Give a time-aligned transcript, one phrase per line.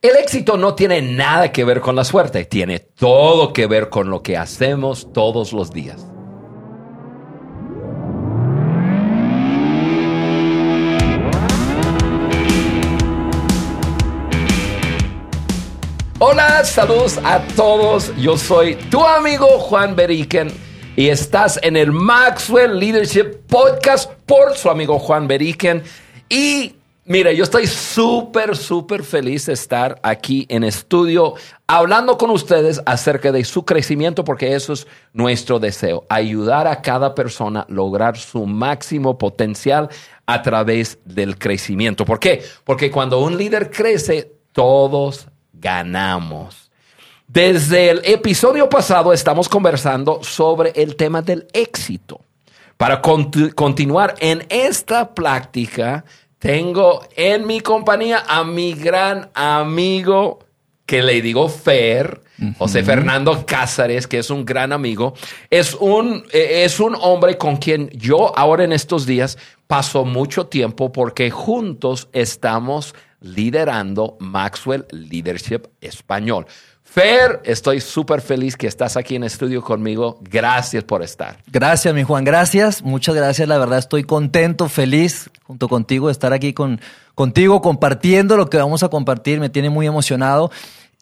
[0.00, 4.10] El éxito no tiene nada que ver con la suerte, tiene todo que ver con
[4.10, 6.06] lo que hacemos todos los días.
[16.20, 18.14] Hola, saludos a todos.
[18.18, 20.52] Yo soy tu amigo Juan Beriken
[20.94, 25.82] y estás en el Maxwell Leadership Podcast por su amigo Juan Beriken.
[26.28, 26.77] Y
[27.08, 31.34] mira, yo estoy súper, súper feliz de estar aquí en estudio
[31.66, 37.14] hablando con ustedes acerca de su crecimiento porque eso es nuestro deseo, ayudar a cada
[37.14, 39.88] persona a lograr su máximo potencial
[40.26, 42.04] a través del crecimiento.
[42.04, 42.42] ¿Por qué?
[42.64, 46.70] Porque cuando un líder crece, todos ganamos.
[47.26, 52.20] Desde el episodio pasado estamos conversando sobre el tema del éxito.
[52.78, 56.04] Para continuar en esta práctica,
[56.38, 60.40] tengo en mi compañía a mi gran amigo
[60.86, 62.22] que le digo Fer,
[62.56, 65.12] José Fernando Cázares, que es un gran amigo.
[65.50, 70.46] Es un, eh, es un hombre con quien yo ahora en estos días paso mucho
[70.46, 76.46] tiempo porque juntos estamos liderando Maxwell Leadership Español.
[76.90, 80.18] Fer, estoy súper feliz que estás aquí en estudio conmigo.
[80.22, 81.36] Gracias por estar.
[81.46, 82.24] Gracias, mi Juan.
[82.24, 82.82] Gracias.
[82.82, 83.46] Muchas gracias.
[83.46, 86.80] La verdad estoy contento, feliz junto contigo de estar aquí con,
[87.14, 89.38] contigo compartiendo lo que vamos a compartir.
[89.38, 90.50] Me tiene muy emocionado.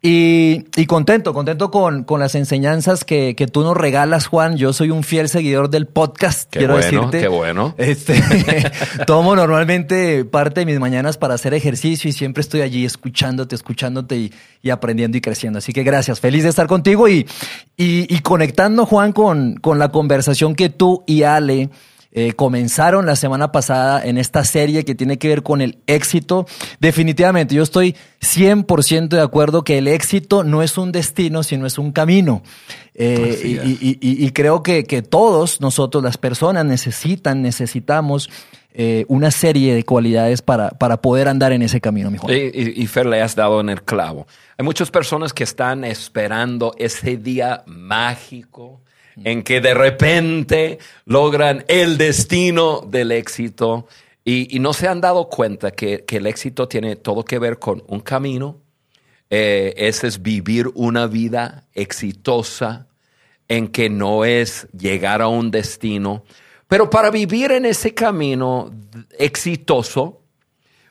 [0.09, 4.57] Y, y, contento, contento con, con las enseñanzas que, que, tú nos regalas, Juan.
[4.57, 7.21] Yo soy un fiel seguidor del podcast, qué quiero bueno, decirte.
[7.23, 7.75] Qué bueno.
[7.77, 8.15] Este,
[9.09, 14.17] tomo normalmente parte de mis mañanas para hacer ejercicio y siempre estoy allí escuchándote, escuchándote
[14.17, 15.59] y, y aprendiendo y creciendo.
[15.59, 17.27] Así que gracias, feliz de estar contigo y,
[17.77, 21.69] y, y conectando, Juan, con, con la conversación que tú y Ale
[22.19, 26.47] eh, comenzaron la semana pasada en esta serie que tiene que ver con el éxito.
[26.81, 31.77] Definitivamente, yo estoy 100% de acuerdo que el éxito no es un destino, sino es
[31.77, 32.43] un camino.
[32.95, 38.31] Eh, y, y, y, y, creo que, que, todos nosotros, las personas, necesitan, necesitamos
[38.73, 42.19] eh, una serie de cualidades para, para poder andar en ese camino, mi.
[42.29, 44.27] Y, Fer, le has dado en el clavo.
[44.57, 48.81] Hay muchas personas que están esperando ese día mágico
[49.25, 53.87] en que de repente logran el destino del éxito
[54.25, 57.85] y, no se han dado cuenta que, que, el éxito tiene todo que ver con
[57.87, 58.61] un camino.
[59.31, 62.89] Eh, ese es vivir una vida exitosa
[63.49, 66.25] en que no es llegar a un destino.
[66.67, 68.73] Pero para vivir en ese camino
[69.19, 70.23] exitoso,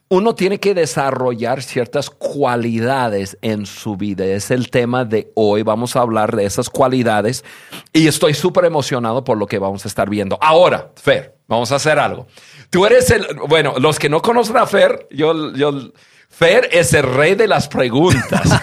[0.08, 4.26] uno tiene que desarrollar ciertas cualidades en su vida.
[4.26, 5.64] Es el tema de hoy.
[5.64, 7.44] Vamos a hablar de esas cualidades
[7.92, 10.38] y estoy súper emocionado por lo que vamos a estar viendo.
[10.42, 12.28] Ahora, Fer, vamos a hacer algo.
[12.70, 15.92] Tú eres el, bueno, los que no conocen a Fer, yo, yo,
[16.30, 18.48] Fer es el rey de las preguntas.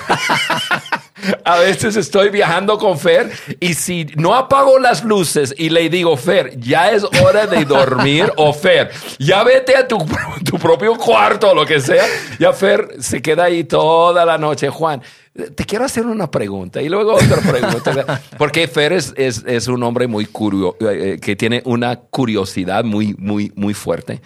[1.45, 6.17] A veces estoy viajando con Fer y si no apago las luces y le digo,
[6.17, 9.99] Fer, ya es hora de dormir o Fer, ya vete a tu,
[10.45, 12.05] tu propio cuarto o lo que sea,
[12.39, 14.69] ya Fer se queda ahí toda la noche.
[14.69, 15.03] Juan,
[15.33, 18.21] te quiero hacer una pregunta y luego otra pregunta.
[18.39, 23.15] Porque Fer es, es, es un hombre muy curioso, eh, que tiene una curiosidad muy,
[23.19, 24.21] muy, muy fuerte.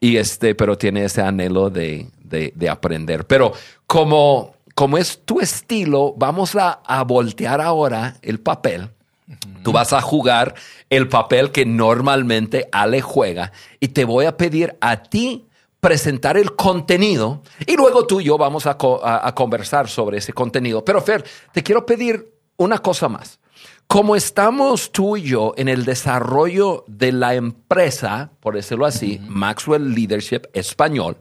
[0.00, 3.26] Y este, pero tiene ese anhelo de, de, de aprender.
[3.26, 3.52] Pero
[3.86, 8.84] como como es tu estilo, vamos a, a voltear ahora el papel.
[9.28, 9.62] Uh -huh.
[9.62, 10.54] Tú vas a jugar
[10.88, 15.44] el papel que normalmente Ale juega y te voy a pedir a ti
[15.80, 20.32] presentar el contenido y luego tú y yo vamos a, a, a conversar sobre ese
[20.32, 20.82] contenido.
[20.82, 23.38] Pero Fer, te quiero pedir una cosa más.
[23.86, 29.26] Como estamos tú y yo en el desarrollo de la empresa, por decirlo así, uh
[29.26, 29.28] -huh.
[29.28, 31.18] Maxwell Leadership Español,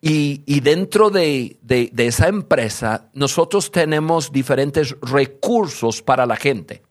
[0.00, 6.82] y, y dentro de, de, de, esa empresa, nosotros tenemos diferentes recursos para la gente.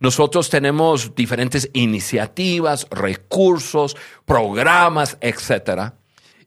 [0.00, 5.92] Nosotros tenemos diferentes iniciativas, recursos, programas, etc.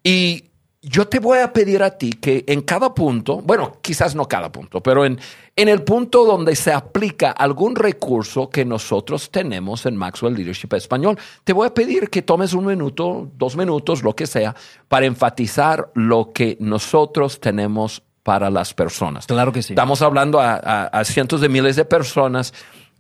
[0.04, 0.50] Y
[0.86, 4.52] yo te voy a pedir a ti que en cada punto, bueno, quizás no cada
[4.52, 5.18] punto, pero en,
[5.56, 11.18] en el punto donde se aplica algún recurso que nosotros tenemos en Maxwell Leadership Español,
[11.46, 14.56] te voy a pedir que tomes un minuto, dos minutos, lo que sea,
[14.90, 19.26] para enfatizar lo que nosotros tenemos para las personas.
[19.26, 19.74] Claro que sí.
[19.74, 22.54] Estamos hablando a, a, a cientos de miles de personas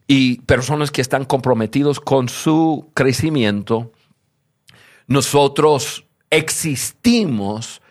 [0.07, 3.91] y personas que están comprometidos con su crecimiento.
[5.07, 7.81] Nosotros existimos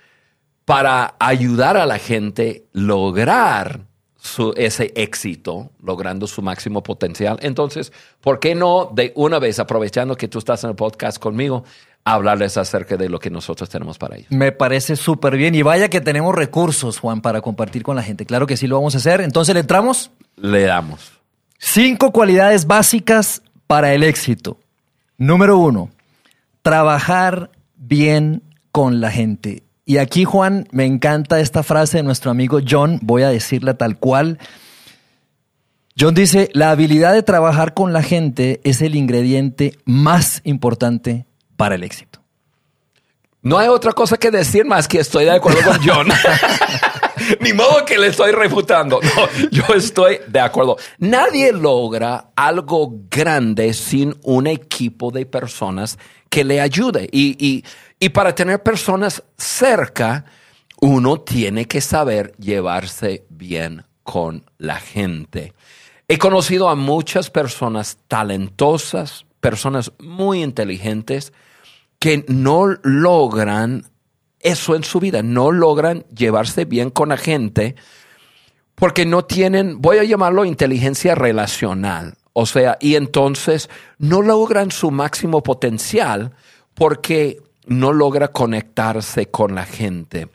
[0.65, 3.81] para ayudar a la gente a lograr
[4.17, 7.39] su, ese éxito, logrando su máximo potencial.
[7.43, 11.65] Entonces, ¿por qué no de una vez, aprovechando que tú estás en el podcast conmigo,
[12.05, 14.31] hablarles acerca de lo que nosotros tenemos para ellos.
[14.31, 15.55] Me parece súper bien.
[15.55, 18.27] Y vaya que tenemos recursos, Juan, para compartir con la gente.
[18.27, 19.21] Claro que sí lo vamos a hacer.
[19.21, 20.11] Entonces, ¿le entramos?
[20.37, 21.13] Le damos.
[21.59, 24.59] Cinco cualidades básicas para el éxito.
[25.17, 25.91] Número uno,
[26.63, 28.43] trabajar bien
[28.73, 29.63] con la gente.
[29.93, 32.99] Y aquí, Juan, me encanta esta frase de nuestro amigo John.
[33.03, 34.39] Voy a decirla tal cual.
[36.01, 41.27] John dice, la habilidad de trabajar con la gente es el ingrediente más importante
[41.59, 42.21] para el éxito.
[43.43, 46.09] No hay otra cosa que decir más que estoy de acuerdo con John.
[47.41, 49.01] Ni modo que le estoy refutando.
[49.51, 50.77] Yo estoy de acuerdo.
[50.99, 55.99] Nadie logra algo grande sin un equipo de personas
[56.29, 57.09] que le ayude.
[57.13, 57.65] Y, y,
[57.99, 60.25] y para tener personas cerca,
[60.81, 65.53] uno tiene que saber llevarse bien con la gente.
[66.09, 71.33] He conocido a muchas personas talentosas, personas muy inteligentes,
[71.99, 73.92] que no logran
[74.43, 77.77] eso en su vida, no logran llevarse bien con la gente
[78.75, 82.17] porque no tienen, voy a llamarlo inteligencia relacional.
[82.33, 83.69] O sea, y entonces
[83.99, 86.33] no logran su máximo potencial
[86.75, 90.29] porque no logra conectarse con la gente.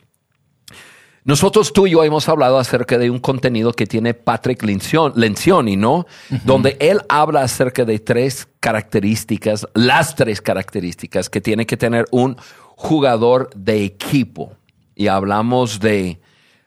[1.28, 6.06] Nosotros tú y yo hemos hablado acerca de un contenido que tiene Patrick Lencioni, ¿no?
[6.46, 12.38] Donde él habla acerca de tres características, las tres características que tiene que tener un
[12.76, 14.54] jugador de equipo.
[14.94, 16.18] Y hablamos de,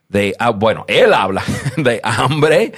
[0.10, 1.44] de ah, bueno, él habla
[1.78, 2.74] de hambre,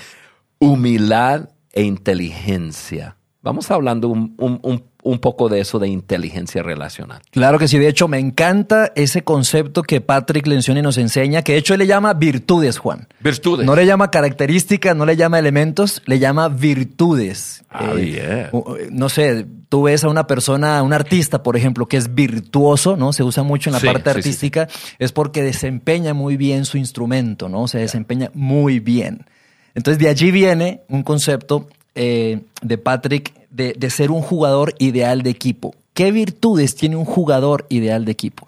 [0.60, 3.18] humildad e inteligencia.
[3.42, 4.86] Vamos hablando un, un, un,
[5.20, 7.22] poco de eso de inteligencia relacional.
[7.32, 7.78] Claro que sí.
[7.78, 11.80] De hecho, me encanta ese concepto que Patrick Lencioni nos enseña, que de hecho él
[11.80, 13.08] le llama virtudes, Juan.
[13.20, 13.66] Virtudes.
[13.66, 17.64] No le llama características, no le llama elementos, le llama virtudes.
[17.70, 18.50] Ah, eh,
[18.92, 23.14] No sé, tú ves a una persona, un artista, por ejemplo, que es virtuoso, ¿no?
[23.14, 24.68] Se usa mucho en la parte artística,
[25.00, 27.68] es porque desempeña muy bien su instrumento, ¿no?
[27.68, 29.26] Se desempeña muy bien.
[29.76, 35.30] Entonces, de allí viene un concepto eh, de Patrick de, ser un jugador ideal de
[35.30, 35.76] equipo.
[35.94, 38.48] ¿Qué virtudes tiene un jugador ideal de equipo?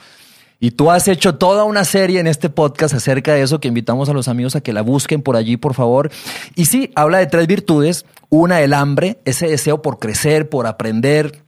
[0.59, 4.09] Y tú has hecho toda una serie en este podcast acerca de eso que invitamos
[4.09, 6.11] a los amigos a que la busquen por allí, por favor.
[6.55, 8.05] Y sí, habla de tres virtudes.
[8.29, 11.43] Una, el hambre, ese deseo por crecer, por aprender,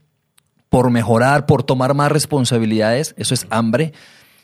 [0.70, 3.16] por mejorar, por tomar más responsabilidades.
[3.18, 3.94] Eso es hambre.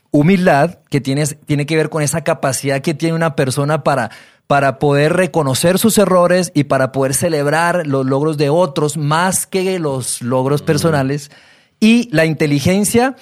[0.10, 4.12] Humildad, que tiene, tiene que ver con esa capacidad que tiene una persona para
[4.48, 9.80] para poder reconocer sus errores y para poder celebrar los logros de otros más que
[9.80, 11.32] los logros personales.
[11.80, 13.16] Y la inteligencia,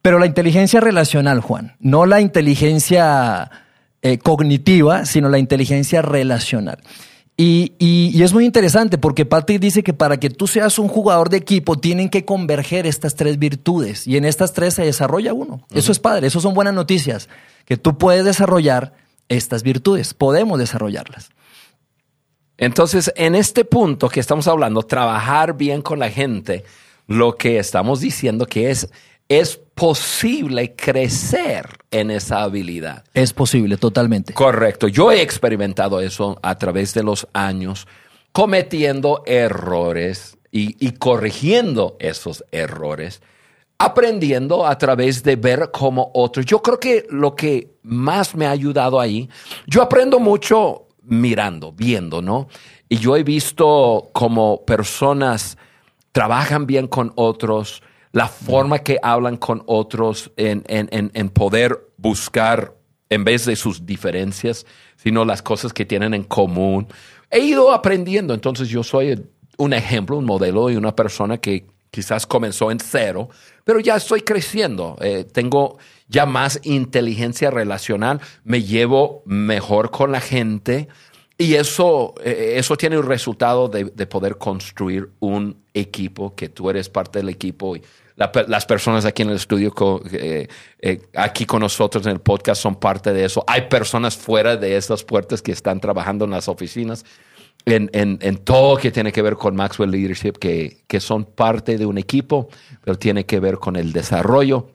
[0.00, 3.50] pero la inteligencia relacional, Juan, no la inteligencia
[4.02, 6.78] eh, cognitiva, sino la inteligencia relacional.
[7.36, 11.30] Y, y, es muy interesante porque Patrick dice que para que tú seas un jugador
[11.30, 15.66] de equipo tienen que converger estas tres virtudes y en estas tres se desarrolla uno.
[15.72, 17.28] Eso es padre, eso son buenas noticias,
[17.64, 18.92] que tú puedes desarrollar
[19.28, 21.30] estas virtudes, podemos desarrollarlas.
[22.58, 26.64] Entonces, en este punto que estamos hablando, trabajar bien con la gente,
[27.06, 28.88] lo que estamos diciendo que es,
[29.28, 33.04] es posible crecer en esa habilidad.
[33.14, 34.32] Es posible, totalmente.
[34.32, 34.86] Correcto.
[34.86, 37.88] Yo he experimentado eso a través de los años,
[38.32, 43.22] cometiendo errores y, y corrigiendo esos errores
[43.84, 46.46] aprendiendo a través de ver como otros.
[46.46, 49.28] Yo creo que lo que más me ha ayudado ahí,
[49.66, 52.48] yo aprendo mucho mirando, viendo, ¿no?
[52.88, 55.56] Y yo he visto como personas
[56.12, 62.74] trabajan bien con otros, la forma que hablan con otros en, en, en, poder buscar,
[63.08, 64.66] en vez de sus diferencias,
[64.96, 66.86] sino las cosas que tienen en común.
[67.30, 69.24] He ido aprendiendo, entonces yo soy
[69.56, 73.28] un ejemplo, un modelo y una persona que quizás comenzó en cero,
[73.64, 80.20] pero ya estoy creciendo, eh, tengo ya más inteligencia relacional, me llevo mejor con la
[80.20, 80.88] gente
[81.36, 86.88] y eso, eh, eso tiene un resultado de, poder construir un equipo, que tú eres
[86.88, 87.82] parte del equipo y
[88.16, 89.72] las personas aquí en el estudio,
[90.12, 90.48] eh,
[91.14, 93.42] aquí con nosotros en el podcast son parte de eso.
[93.46, 97.04] Hay personas fuera de esas puertas que están trabajando en las oficinas
[97.64, 101.78] en, en, en, todo que tiene que ver con Maxwell Leadership, que, que son parte
[101.78, 102.48] de un equipo,
[102.84, 104.68] pero tiene que ver con el desarrollo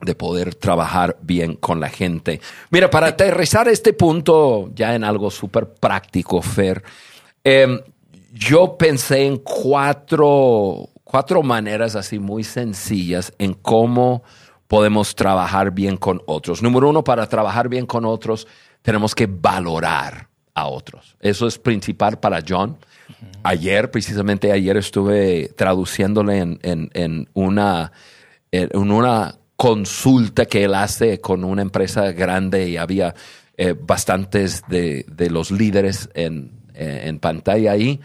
[0.00, 2.40] de poder trabajar bien con la gente.
[2.70, 6.82] Mira, para aterrizar este punto ya en algo súper práctico, Fer,
[7.42, 7.80] em,
[8.32, 14.24] yo pensé en cuatro, cuatro maneras así muy sencillas en cómo
[14.66, 16.62] podemos trabajar bien con otros.
[16.62, 18.48] Número uno, para trabajar bien con otros,
[18.82, 21.16] tenemos que valorar a otros.
[21.20, 22.78] Eso es principal para John.
[23.42, 27.92] Ayer, precisamente ayer, estuve traduciéndole en, una,
[28.50, 33.14] en una consulta que él hace con una empresa grande y había
[33.56, 38.00] eh, bastantes de, de, los líderes en, eh, en pantalla ahí.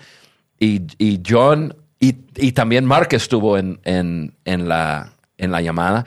[0.59, 6.05] Y, y John y, y, también Mark estuvo en, en, en, la, en la llamada.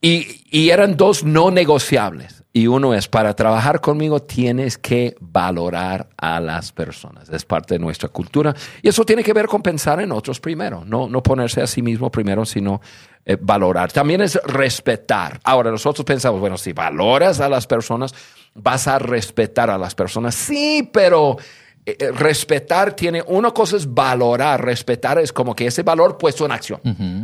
[0.00, 2.41] Y, y eran dos no negociables.
[2.54, 7.30] Y uno es, para trabajar conmigo tienes que valorar a las personas.
[7.30, 8.54] Es parte de nuestra cultura.
[8.82, 10.84] Y eso tiene que ver con pensar en otros primero.
[10.84, 12.82] No, no ponerse a sí mismo primero, sino
[13.24, 13.90] eh, valorar.
[13.90, 15.40] También es respetar.
[15.44, 18.14] Ahora, nosotros pensamos, bueno, si valoras a las personas,
[18.54, 20.34] vas a respetar a las personas.
[20.34, 21.38] Sí, pero
[21.84, 26.80] respetar tiene, una cosa es valorar, respetar es como que ese valor puesto en acción.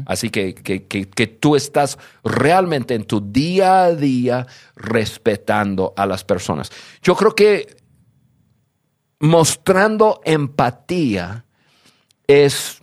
[0.07, 6.25] Así que, que, que, tú estás realmente en tu día a día respetando a las
[6.25, 6.71] personas.
[7.03, 7.77] Yo creo que
[9.21, 11.45] mostrando empatía
[12.27, 12.83] es,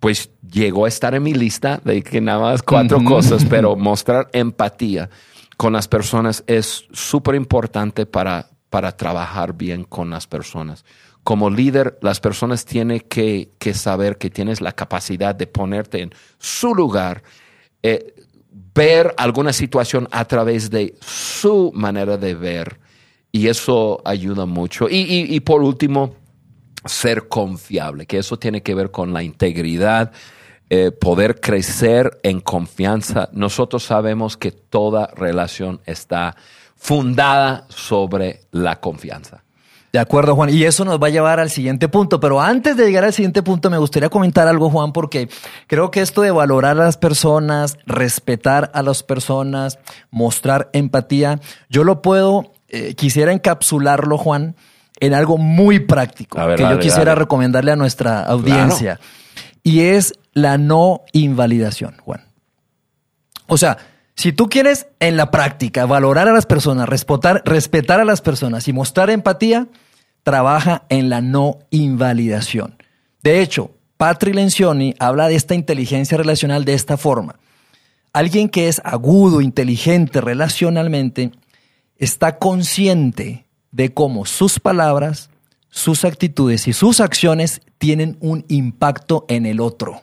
[0.00, 4.28] pues llegó a estar en mi lista de que nada más cuatro cosas, pero mostrar
[4.32, 5.08] empatía
[5.56, 10.84] con las personas es súper importante para, para trabajar bien con las personas.
[11.24, 16.74] Como líder, las personas tienen que, saber que tienes la capacidad de ponerte en su
[16.74, 17.22] lugar,
[17.82, 18.14] eh,
[18.74, 22.80] ver alguna situación a través de su manera de ver,
[23.30, 24.88] y eso ayuda mucho.
[24.88, 26.14] Y, y por último,
[26.86, 30.12] ser confiable, que eso tiene que ver con la integridad,
[30.70, 33.30] eh, poder crecer en confianza.
[33.32, 36.36] Nosotros sabemos que toda relación está
[36.78, 39.42] fundada sobre la confianza.
[39.92, 40.50] De acuerdo, Juan.
[40.50, 42.20] Y eso nos va a llevar al siguiente punto.
[42.20, 45.28] Pero antes de llegar al siguiente punto, me gustaría comentar algo, Juan, porque
[45.66, 49.78] creo que esto de valorar a las personas, respetar a las personas,
[50.10, 54.56] mostrar empatía, yo lo puedo, eh, quisiera encapsularlo, Juan,
[55.00, 59.00] en algo muy práctico que yo quisiera recomendarle a nuestra audiencia.
[59.62, 62.26] Y es la no invalidación, Juan.
[63.46, 63.78] O sea,
[64.18, 68.72] si tú quieres en la práctica valorar a las personas, respetar, a las personas y
[68.72, 69.68] mostrar empatía,
[70.24, 72.82] trabaja en la no invalidación.
[73.22, 77.38] De hecho, Patri Lencioni habla de esta inteligencia relacional de esta forma.
[78.12, 81.30] Alguien que es agudo, inteligente relacionalmente,
[81.96, 85.30] está consciente de cómo sus palabras,
[85.70, 90.02] sus actitudes y sus acciones tienen un impacto en el otro.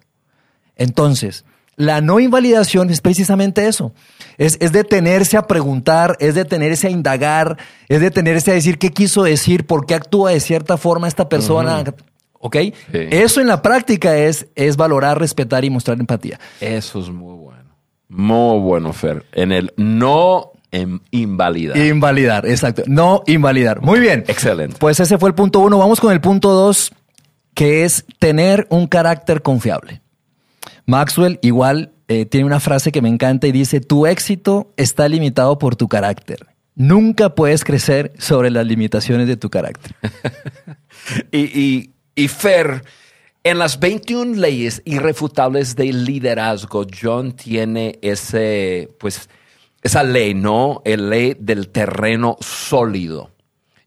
[0.77, 1.43] Entonces,
[1.77, 3.93] la no invalidación es precisamente eso.
[4.37, 9.65] Es, detenerse a preguntar, es detenerse a indagar, es detenerse a decir qué quiso decir,
[9.65, 11.83] por qué actúa de cierta forma esta persona.
[12.33, 12.57] ¿Ok?
[12.91, 16.39] Eso en la práctica es, es valorar, respetar y mostrar empatía.
[16.61, 17.75] Eso es muy bueno.
[18.07, 19.25] Muy bueno, Fer.
[19.31, 20.51] En el no
[21.11, 21.77] invalidar.
[21.77, 22.83] Invalidar, exacto.
[22.85, 23.81] No invalidar.
[23.81, 24.23] Muy bien.
[24.27, 24.77] Excelente.
[24.79, 25.77] Pues ese fue el punto uno.
[25.77, 26.91] Vamos con el punto dos,
[27.53, 30.01] que es tener un carácter confiable.
[30.85, 35.57] Maxwell igual eh, tiene una frase que me encanta y dice, tu éxito está limitado
[35.57, 36.47] por tu carácter.
[36.75, 39.95] Nunca puedes crecer sobre las limitaciones de tu carácter.
[41.31, 42.83] y, y, Fer,
[43.43, 49.29] en las 21 leyes irrefutables del liderazgo, John tiene ese, pues,
[49.81, 50.81] esa ley, ¿no?
[50.85, 53.31] El ley del terreno sólido.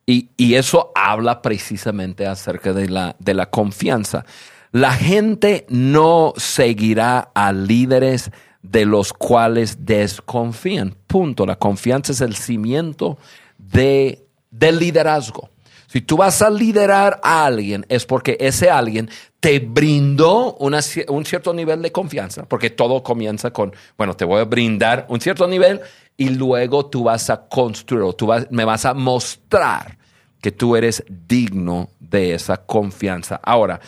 [0.06, 4.24] Y, y, eso habla precisamente acerca de la, de la confianza.
[4.72, 8.30] La gente no seguirá a líderes
[8.62, 10.94] de los cuales desconfían.
[11.06, 11.46] Punto.
[11.46, 13.18] La confianza es el cimiento
[13.56, 15.50] de, del liderazgo.
[15.86, 19.08] Si tú vas a liderar a alguien es porque ese alguien
[19.40, 24.44] te brindó un cierto nivel de confianza, porque todo comienza con, bueno, te voy a
[24.44, 25.80] brindar un cierto nivel
[26.18, 29.96] y luego tú vas a construir, tú me vas a mostrar
[30.42, 33.40] que tú eres digno de esa confianza.
[33.42, 33.80] Ahora,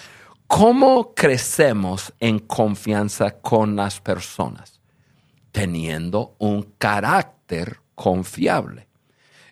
[0.50, 4.80] ¿cómo crecemos en confianza con las personas?
[5.52, 8.88] Teniendo un carácter confiable.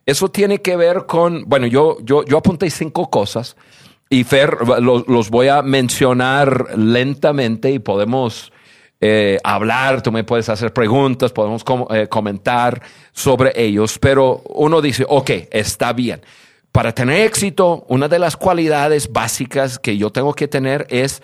[0.05, 3.57] Eso tiene que ver con, bueno, yo, yo, yo apunté cinco cosas
[4.11, 8.53] y Fer, los, voy a mencionar lentamente y podemos
[9.01, 15.05] eh, hablar, tú me puedes hacer preguntas, podemos eh, comentar sobre ellos, pero uno dice,
[15.09, 16.23] ok, está bien.
[16.73, 21.23] Para tener éxito, una de las cualidades básicas que yo tengo que tener es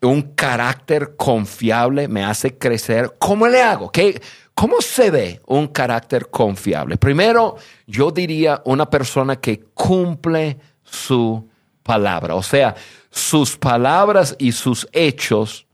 [0.00, 3.14] un carácter confiable, me hace crecer.
[3.18, 3.90] ¿Cómo le hago?
[3.90, 4.20] ¿Qué,
[4.54, 6.96] ¿Cómo se ve un carácter confiable?
[6.96, 11.48] Primero, yo diría una persona que cumple su
[11.82, 12.74] palabra, o sea,
[13.10, 15.66] sus palabras y sus hechos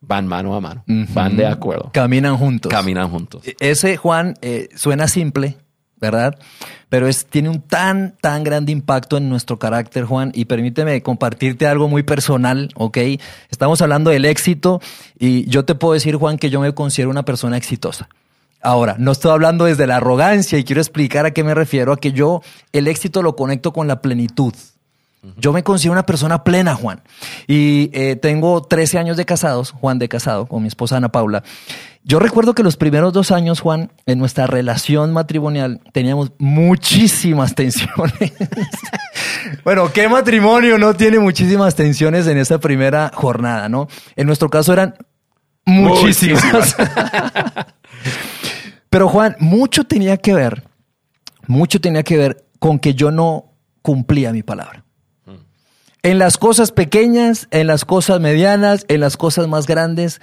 [0.00, 1.90] van mano a mano, van de acuerdo.
[1.92, 2.70] Caminan juntos.
[2.70, 3.42] Caminan juntos.
[3.60, 5.56] Ese, Juan, eh, suena simple,
[6.02, 6.36] ¿verdad?
[6.88, 10.32] Pero es, tiene un tan, tan grande impacto en nuestro carácter, Juan.
[10.34, 12.98] Y permíteme compartirte algo muy personal, ¿ok?
[13.50, 14.80] Estamos hablando del éxito
[15.18, 18.08] y yo te puedo decir, Juan, que yo me considero una persona exitosa.
[18.60, 21.96] Ahora, no estoy hablando desde la arrogancia y quiero explicar a qué me refiero, a
[21.96, 22.42] que yo
[22.72, 24.52] el éxito lo conecto con la plenitud.
[25.36, 27.02] Yo me considero una persona plena, Juan.
[27.46, 31.44] Y eh, tengo 13 años de casados, Juan de casado, con mi esposa Ana Paula.
[32.02, 38.32] Yo recuerdo que los primeros dos años, Juan, en nuestra relación matrimonial teníamos muchísimas tensiones.
[39.64, 43.86] bueno, ¿qué matrimonio no tiene muchísimas tensiones en esa primera jornada, no?
[44.16, 44.96] En nuestro caso eran
[45.64, 46.74] muchísimas.
[48.90, 50.64] Pero Juan, mucho tenía que ver,
[51.46, 54.84] mucho tenía que ver con que yo no cumplía mi palabra.
[56.02, 60.20] En las cosas pequeñas, en las cosas medianas, en las cosas más grandes,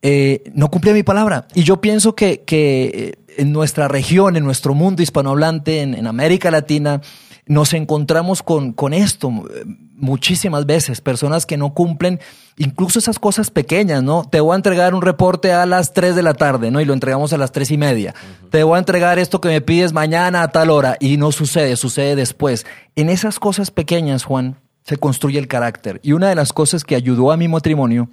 [0.00, 1.46] eh, no cumplía mi palabra.
[1.54, 6.06] Y yo pienso que, que eh, en nuestra región, en nuestro mundo hispanohablante, en, en
[6.06, 7.02] América Latina,
[7.46, 9.64] nos encontramos con, con esto eh,
[9.94, 12.18] muchísimas veces, personas que no cumplen
[12.56, 14.24] incluso esas cosas pequeñas, ¿no?
[14.24, 16.80] Te voy a entregar un reporte a las 3 de la tarde, ¿no?
[16.80, 18.14] Y lo entregamos a las tres y media.
[18.50, 21.76] Te voy a entregar esto que me pides mañana a tal hora y no sucede,
[21.76, 22.66] sucede después.
[22.96, 26.00] En esas cosas pequeñas, Juan, se construye el carácter.
[26.02, 28.08] Y una de las cosas que ayudó a mi matrimonio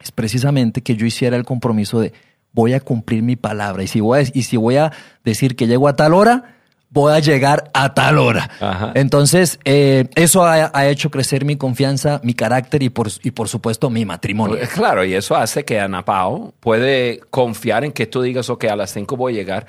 [0.00, 2.12] es precisamente que yo hiciera el compromiso de
[2.52, 3.82] voy a cumplir mi palabra.
[3.82, 4.92] Y si voy a, y si voy a
[5.24, 6.56] decir que llego a tal hora,
[6.90, 8.50] voy a llegar a tal hora.
[8.60, 8.92] Ajá.
[8.94, 13.48] Entonces, eh, eso ha, ha, hecho crecer mi confianza, mi carácter y por, y por
[13.48, 14.56] supuesto mi matrimonio.
[14.56, 18.64] Eh, claro, y eso hace que Ana Pao puede confiar en que tú digas, ok,
[18.64, 19.66] a las 5 voy a llegar,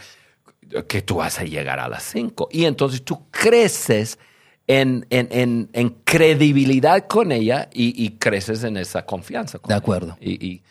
[0.88, 2.50] que tú vas a llegar a las 5.
[2.52, 4.20] Y entonces tú creces
[4.68, 9.60] en, en, en, en credibilidad con ella y, y, creces en esa confianza.
[9.66, 10.18] de acuerdo.
[10.20, 10.62] Y, y,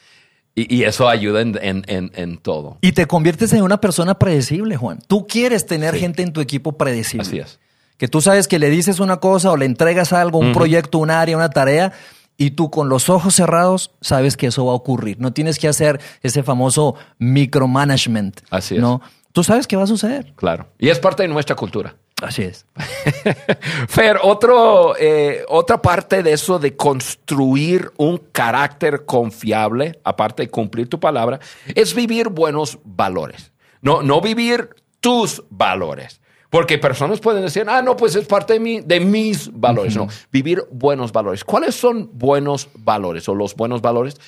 [0.54, 2.78] y, eso ayuda en, en, todo.
[2.82, 4.98] Y te conviertes en una persona predecible, Juan.
[5.06, 6.00] Tú quieres tener sí.
[6.00, 7.26] gente en tu equipo predecible.
[7.26, 7.58] Así es.
[7.96, 10.54] Que tú sabes que le dices una cosa o le entregas algo, un uh -huh.
[10.54, 11.92] proyecto, un área, una tarea,
[12.36, 15.18] y tú con los ojos cerrados sabes que eso va a ocurrir.
[15.18, 18.40] No tienes que hacer ese famoso micromanagement.
[18.50, 18.80] Así es.
[18.82, 19.00] ¿no?
[19.32, 20.34] Tú sabes que va a suceder.
[20.36, 20.68] Claro.
[20.78, 21.96] Y es parte de nuestra cultura.
[22.22, 22.64] Así es.
[23.88, 30.88] Fer, otro, eh, otra parte de eso de construir un carácter confiable, aparte de cumplir
[30.88, 31.40] tu palabra,
[31.74, 33.52] es vivir buenos valores.
[33.82, 36.22] No, no vivir tus valores.
[36.48, 39.94] Porque personas pueden decir, ah, no, pues es parte de, mi, de mis valores.
[39.96, 40.06] Uh -huh.
[40.06, 41.44] No, vivir buenos valores.
[41.44, 44.18] ¿Cuáles son buenos valores o los buenos valores?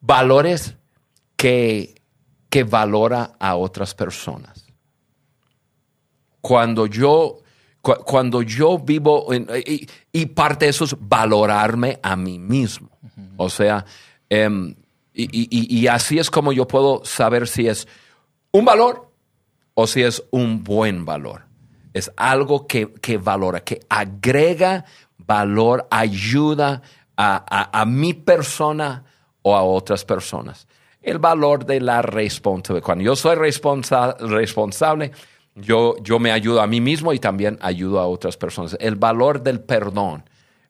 [0.00, 0.74] Valores
[1.36, 1.94] que,
[2.50, 4.65] que valora a otras personas
[6.46, 7.38] cuando yo,
[7.82, 12.88] cu cuando yo vivo, en, y, y, parte de eso es valorarme a mí mismo.
[13.02, 13.34] Uh -huh.
[13.38, 13.84] O sea,
[14.30, 14.72] um,
[15.12, 17.88] y, y, y, así es como yo puedo saber si es
[18.52, 19.10] un valor
[19.74, 21.46] o si es un buen valor.
[21.92, 24.84] Es algo que, que valora, que agrega
[25.18, 26.82] valor, ayuda
[27.16, 29.02] a, a, a mi persona
[29.42, 30.68] o a otras personas.
[31.02, 32.84] El valor de la responsabilidad.
[32.84, 35.10] Cuando yo soy responsa responsable,
[35.56, 38.76] yo, yo me ayudo a mí mismo y también ayudo a otras personas.
[38.78, 40.24] El valor del perdón.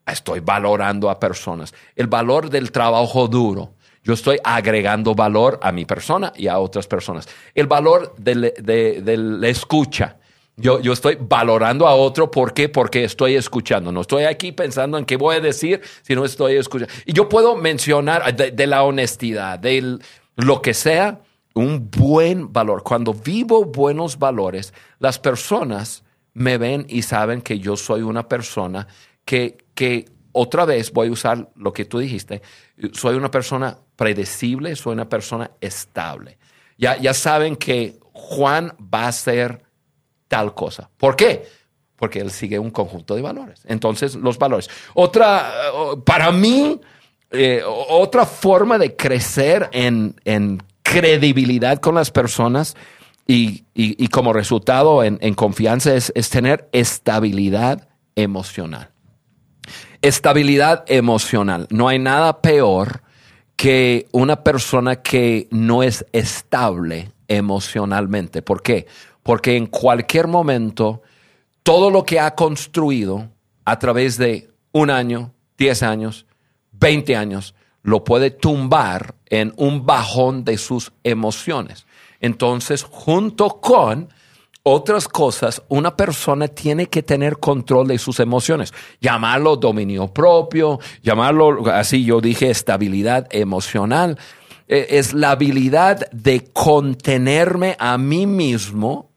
[0.07, 1.75] Estoy valorando a personas.
[1.97, 3.73] El valor del trabajo duro.
[4.05, 7.29] Yo estoy agregando valor a mi persona y a otras personas.
[7.53, 10.17] El valor de, de, de la escucha.
[10.55, 12.31] Yo, yo, estoy valorando a otro.
[12.31, 12.69] ¿Por qué?
[12.69, 13.91] Porque estoy escuchando.
[13.91, 16.95] No estoy aquí pensando en qué voy a decir, sino estoy escuchando.
[17.05, 19.99] Y yo puedo mencionar de, de la honestidad, de
[20.37, 21.19] lo que sea,
[21.57, 22.83] un buen valor.
[22.83, 28.87] Cuando vivo buenos valores, las personas me ven y saben que yo soy una persona
[29.25, 32.43] que, que otra vez voy a usar lo que tú dijiste,
[32.93, 36.37] soy una persona predecible, soy una persona estable.
[36.77, 39.63] Ya, ya saben que Juan va a hacer
[40.29, 40.91] tal cosa.
[40.99, 41.47] ¿Por qué?
[41.97, 43.63] Porque él sigue un conjunto de valores.
[43.65, 44.69] Entonces, los valores.
[44.93, 45.51] Otra,
[46.05, 46.79] para mí,
[47.31, 52.77] eh, otra forma de crecer en, en credibilidad con las personas
[53.27, 58.91] y, y, como resultado en, en confianza es, es, tener estabilidad emocional.
[60.01, 61.67] Estabilidad emocional.
[61.71, 63.03] No hay nada peor
[63.57, 68.43] que una persona que no es estable emocionalmente.
[68.43, 68.87] ¿Por qué?
[69.25, 71.03] Porque en cualquier momento
[71.65, 73.29] todo lo que ha construido
[73.65, 76.27] a través de un año, 10 años,
[76.73, 81.87] 20 años, lo puede tumbar en un bajón de sus emociones.
[82.21, 84.09] Entonces, junto con
[84.63, 88.75] otras cosas, una persona tiene que tener control de sus emociones.
[89.01, 94.19] Llamarlo dominio propio, llamarlo, así yo dije, estabilidad emocional.
[94.67, 99.13] Es la habilidad de contenerme a mí mismo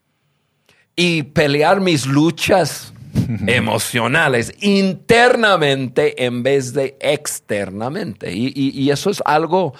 [0.95, 2.93] y pelear mis luchas
[3.47, 8.31] emocionales internamente en vez de externamente.
[8.33, 9.73] Y, eso es algo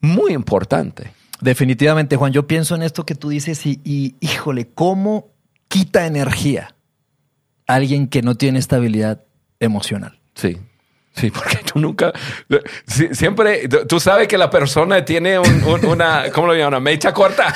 [0.00, 1.12] muy importante.
[1.40, 5.28] Definitivamente, Juan, yo pienso en esto que tú dices y, y híjole, ¿cómo
[5.68, 6.74] quita energía
[7.66, 9.22] alguien que no tiene estabilidad
[9.60, 10.18] emocional?
[10.34, 10.58] Sí.
[11.18, 12.12] Sí, porque tú nunca,
[13.12, 16.68] siempre, tú sabes que la persona tiene una, ¿cómo lo llaman?
[16.68, 17.52] Una mecha corta,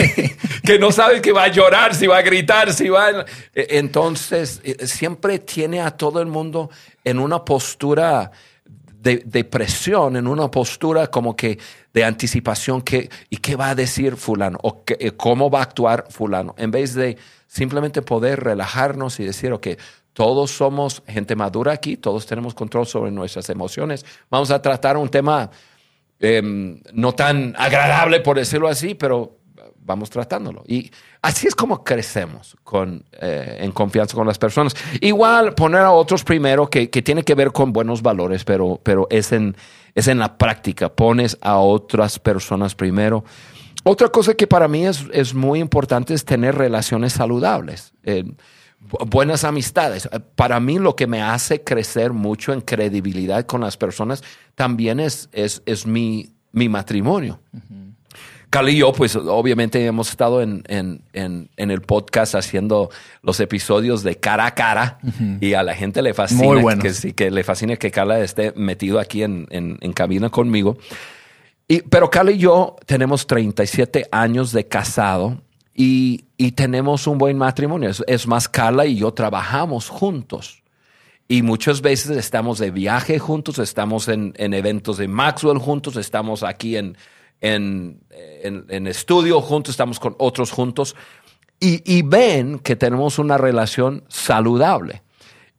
[0.64, 3.26] que no sabe que va a llorar, si va a gritar, si va a...
[3.54, 6.70] E, entonces, e, siempre tiene a todo el mundo
[7.02, 8.30] en una postura
[9.02, 11.58] de, presión, en una postura como que
[11.92, 14.58] de anticipación, que, ¿y qué va a decir fulano?
[14.62, 16.54] ¿O eh, cómo va a actuar fulano?
[16.56, 19.68] En vez de simplemente poder relajarnos y decir, ok,
[20.12, 24.04] todos somos gente madura aquí, todos tenemos control sobre nuestras emociones.
[24.30, 25.50] Vamos a tratar un tema
[26.20, 29.38] em, no tan agradable, por decirlo así, pero
[29.84, 30.62] vamos tratándolo.
[30.66, 30.90] Y
[31.20, 34.74] así es como crecemos con, eh, en confianza con las personas.
[35.00, 39.32] Igual poner a otros primero, que, tiene que ver con buenos valores, pero, pero es,
[39.32, 39.56] en,
[39.94, 40.88] es en la práctica.
[40.88, 43.24] Pones a otras personas primero.
[43.84, 47.92] Otra cosa que para mí es, es muy importante es tener relaciones saludables.
[48.04, 48.24] Eh,
[49.06, 50.08] buenas amistades.
[50.36, 54.22] Para mí lo que me hace crecer mucho en credibilidad con las personas
[54.54, 57.40] también es, es, es mi, mi, matrimonio.
[58.52, 62.90] Cali y yo, pues obviamente hemos estado en, en, en, en, el podcast haciendo
[63.22, 64.98] los episodios de cara a cara
[65.40, 69.00] y a la gente le fascina que, sí, que le fascina que Carla esté metido
[69.00, 70.76] aquí en, en, cabina conmigo.
[71.66, 75.40] Y, pero Cali y yo tenemos 37 años de casado
[75.74, 77.90] y, tenemos un buen matrimonio.
[78.06, 80.62] Es, más, Carla y yo trabajamos juntos.
[81.26, 86.76] Y muchas veces estamos de viaje juntos, estamos en, eventos de Maxwell juntos, estamos aquí
[86.76, 86.98] en,
[87.42, 90.96] en, estudio juntos, estamos con otros juntos.
[91.60, 95.02] Y, ven que tenemos una relación saludable.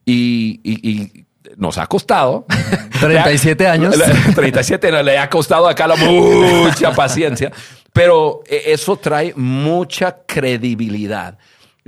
[0.04, 1.24] Y,
[1.56, 2.46] nos ha costado.
[3.00, 3.94] 37 años.
[4.34, 7.52] 37 le ha costado a Carla mucha paciencia.
[7.92, 11.38] Pero eh, eso trae mucha credibilidad.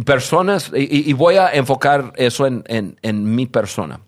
[0.05, 4.01] Personas, y, voy a enfocar eso en, mi persona.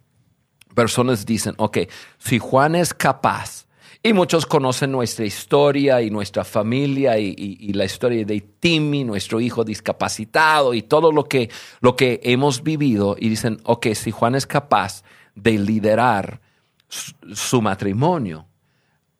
[0.75, 1.79] Personas dicen, ok,
[2.19, 3.67] si Juan es capaz,
[4.09, 9.65] y muchos conocen nuestra historia y nuestra familia y, la historia de Timmy, nuestro hijo
[9.65, 13.17] discapacitado y todo lo que, lo que hemos vivido.
[13.19, 15.03] Y dicen, ok, si Juan es capaz
[15.35, 16.41] de liderar
[16.89, 18.47] su matrimonio,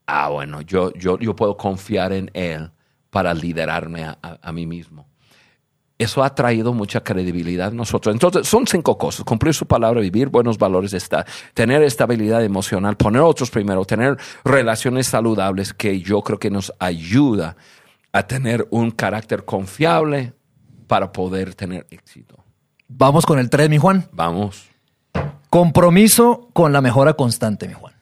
[0.07, 2.71] ah, bueno, yo, yo, yo puedo confiar en Él
[3.11, 5.08] para liderarme a, mí mismo.
[5.99, 8.15] Eso ha traído mucha credibilidad a nosotros.
[8.15, 9.25] Entonces, son cinco cosas.
[9.25, 14.17] Cumplir su palabra, vivir buenos valores, estar, tener estabilidad emocional, poner a otros primero, tener
[14.45, 17.57] relaciones saludables que yo creo que nos ayuda
[18.13, 20.35] a tener un carácter confiable
[20.87, 22.37] para poder tener éxito.
[22.87, 24.09] Vamos con el tres, mi Juan.
[24.13, 24.69] Vamos.
[25.51, 27.95] Compromiso con la mejora constante, mi Juan.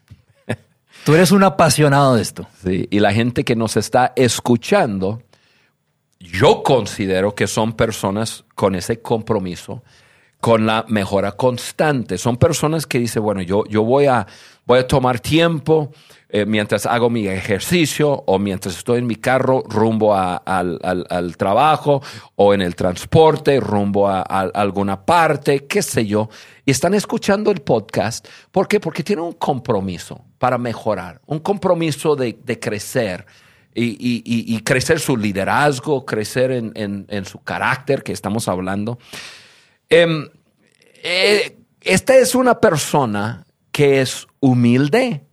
[1.04, 2.46] Tú eres un apasionado de esto.
[2.62, 5.22] Sí, y la gente que nos está escuchando,
[6.18, 9.82] yo considero que son personas con ese compromiso,
[10.40, 12.18] con la mejora constante.
[12.18, 14.26] Son personas que dicen, bueno, yo, yo voy, a,
[14.64, 15.90] voy a tomar tiempo
[16.28, 22.02] eh, mientras hago mi ejercicio o mientras estoy en mi carro rumbo al, trabajo
[22.34, 26.28] o en el transporte rumbo a, alguna parte, qué sé yo.
[26.64, 28.26] Y están escuchando el podcast.
[28.50, 28.80] ¿Por qué?
[28.80, 33.24] Porque tienen un compromiso para mejorar, un compromiso de, crecer.
[33.78, 38.98] Y, crecer su liderazgo, crecer en, su carácter que estamos hablando.
[39.90, 40.28] Em,
[41.02, 45.25] eh, esta es una persona que es humilde,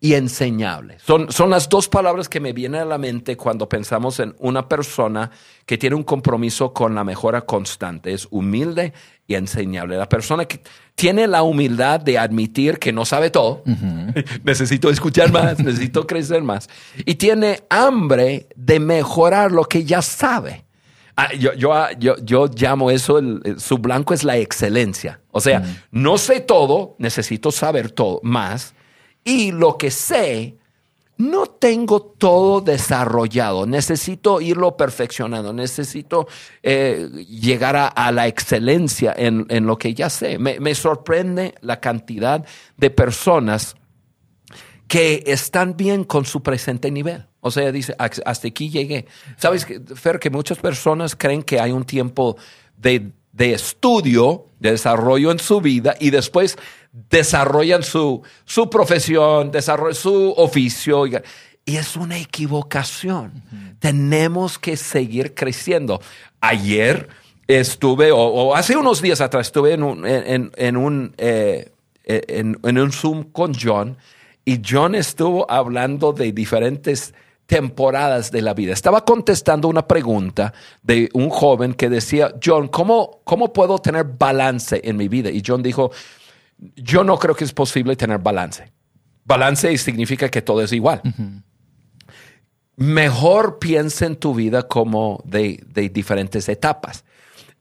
[0.00, 0.98] y enseñable.
[1.00, 4.68] Son, son las dos palabras que me vienen a la mente cuando pensamos en una
[4.68, 5.30] persona
[5.66, 8.12] que tiene un compromiso con la mejora constante.
[8.12, 8.92] Es humilde
[9.26, 9.96] y enseñable.
[9.96, 10.60] La persona que
[10.94, 13.64] tiene la humildad de admitir que no sabe todo,
[14.44, 16.68] necesito escuchar más, necesito crecer más,
[17.04, 20.64] y tiene hambre de mejorar lo que ya sabe.
[21.16, 23.20] Ah, yo, yo, ah, yo, yo, llamo eso,
[23.56, 25.20] su blanco es la excelencia.
[25.32, 28.74] O sea, no sé todo, necesito saber todo más
[29.24, 30.58] y lo que sé,
[31.18, 36.28] no tengo todo desarrollado, necesito irlo perfeccionando, necesito
[36.62, 40.38] eh, llegar a, la excelencia en, lo que ya sé.
[40.38, 43.74] Me, sorprende la cantidad de personas
[44.86, 47.26] que están bien con su presente nivel.
[47.40, 49.06] O sea, dice, hasta aquí llegué.
[49.36, 52.36] Sabes, Fer, que muchas personas creen que hay un tiempo
[52.76, 56.56] de, de estudio, de desarrollo en su vida y después
[57.10, 61.06] desarrollan su, su profesión, desarrollan su oficio.
[61.06, 63.42] Y es una equivocación.
[63.78, 66.00] Tenemos que seguir creciendo.
[66.40, 67.08] Ayer
[67.46, 71.70] estuve, o, hace unos días atrás, estuve en un, en, un, eh,
[72.04, 73.96] en, en un Zoom con John
[74.48, 77.12] y John estuvo hablando de diferentes
[77.48, 78.72] temporadas de la vida.
[78.72, 84.80] Estaba contestando una pregunta de un joven que decía, John, ¿cómo, cómo puedo tener balance
[84.84, 85.30] en mi vida?
[85.30, 85.90] Y John dijo,
[86.58, 88.72] yo no creo que es posible tener balance.
[89.24, 91.02] Balance significa que todo es igual.
[92.76, 97.04] Mejor piensa en tu vida como de, diferentes etapas.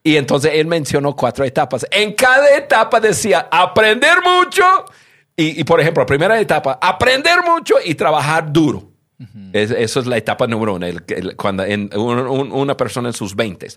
[0.03, 1.86] Y entonces él mencionó cuatro etapas.
[1.91, 4.63] En cada etapa decía aprender mucho.
[5.36, 8.89] Y, por ejemplo, primera etapa, aprender mucho y trabajar duro.
[9.53, 10.88] eso es la etapa número uno,
[11.36, 13.67] cuando en, una persona en sus 20.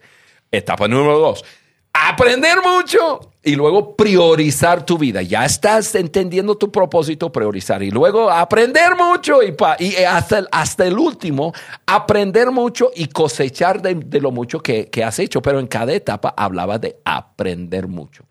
[0.52, 1.44] Etapa número dos,
[1.92, 5.22] aprender mucho y luego priorizar tu vida.
[5.22, 7.82] Ya estás entendiendo tu propósito, priorizar.
[7.82, 11.52] Y luego aprender mucho y, y hasta, el, hasta el último,
[11.86, 15.40] aprender mucho y cosechar de, lo mucho que, has hecho.
[15.40, 18.24] Pero en cada etapa hablaba de aprender mucho.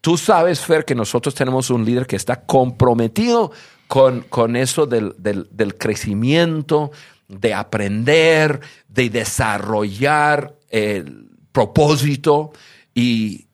[0.00, 3.50] Tú sabes, Fer, que nosotros tenemos un líder que está comprometido
[3.88, 6.92] con, con eso del, del crecimiento,
[7.28, 12.52] de aprender, de desarrollar el propósito.
[12.96, 13.46] Y,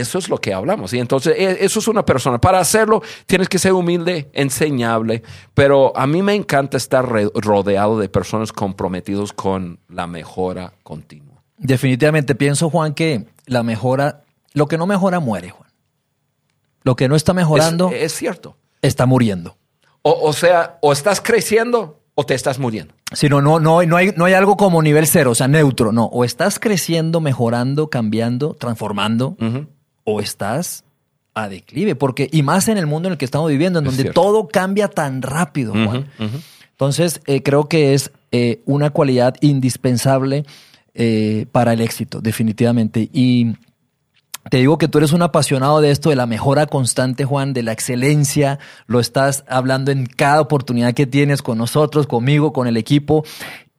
[0.00, 0.92] eso es lo que hablamos.
[0.94, 2.40] Y entonces, e, eso es una persona.
[2.40, 5.22] Para hacerlo, tienes que ser humilde, enseñable.
[5.54, 11.42] Pero a mí me encanta estar rodeado de personas comprometidos con la mejora continua.
[11.58, 15.70] Definitivamente pienso, Juan, que la mejora, lo que no mejora muere, Juan.
[16.82, 17.90] Lo que no está mejorando.
[17.90, 18.56] Es, cierto.
[18.80, 19.58] Está muriendo.
[20.02, 22.94] O, o sea, o estás creciendo o te estás muriendo.
[23.12, 25.92] Si no, no, no, hay, no hay algo como nivel cero, o sea, neutro.
[25.92, 29.36] No, o estás creciendo, mejorando, cambiando, transformando,
[30.04, 30.84] o estás
[31.34, 31.94] a declive.
[31.94, 34.88] Porque, y más en el mundo en el que estamos viviendo, en donde todo cambia
[34.88, 36.06] tan rápido, Juan.
[36.70, 40.44] Entonces, eh, creo que es eh, una cualidad indispensable
[40.94, 43.08] eh, para el éxito, definitivamente.
[43.12, 43.54] Y
[44.50, 47.62] te digo que tú eres un apasionado de esto, de la mejora constante, Juan, de
[47.62, 48.58] la excelencia.
[48.86, 53.24] Lo estás hablando en cada oportunidad que tienes con nosotros, conmigo, con el equipo.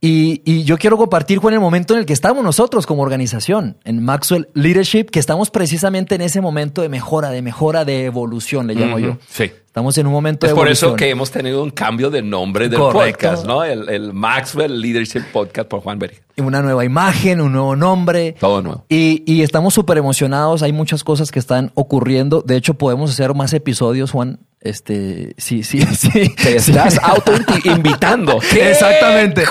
[0.02, 4.04] Y, yo quiero compartir, Juan, el momento en el que estamos nosotros como organización, en
[4.04, 8.76] Maxwell Leadership, que estamos precisamente en ese momento de mejora, de mejora, de evolución, le
[8.76, 9.18] llamo yo.
[9.28, 9.52] Sí.
[9.66, 10.74] Estamos en un momento es de evolución.
[10.74, 13.64] Es por eso que hemos tenido un cambio de nombre del podcast, ¿no?
[13.64, 16.22] El, Maxwell Leadership Podcast por Juan Berg.
[16.38, 18.36] Una nueva imagen, un nuevo nombre.
[18.40, 18.86] Todo nuevo.
[18.90, 20.64] Y, y estamos súper emocionados.
[20.64, 22.42] Hay muchas cosas que están ocurriendo.
[22.42, 26.36] De hecho, podemos hacer más episodios, Juan, este, sí, sí, sí.
[26.36, 28.40] Te estás auto-invitando.
[28.56, 29.46] Exactamente.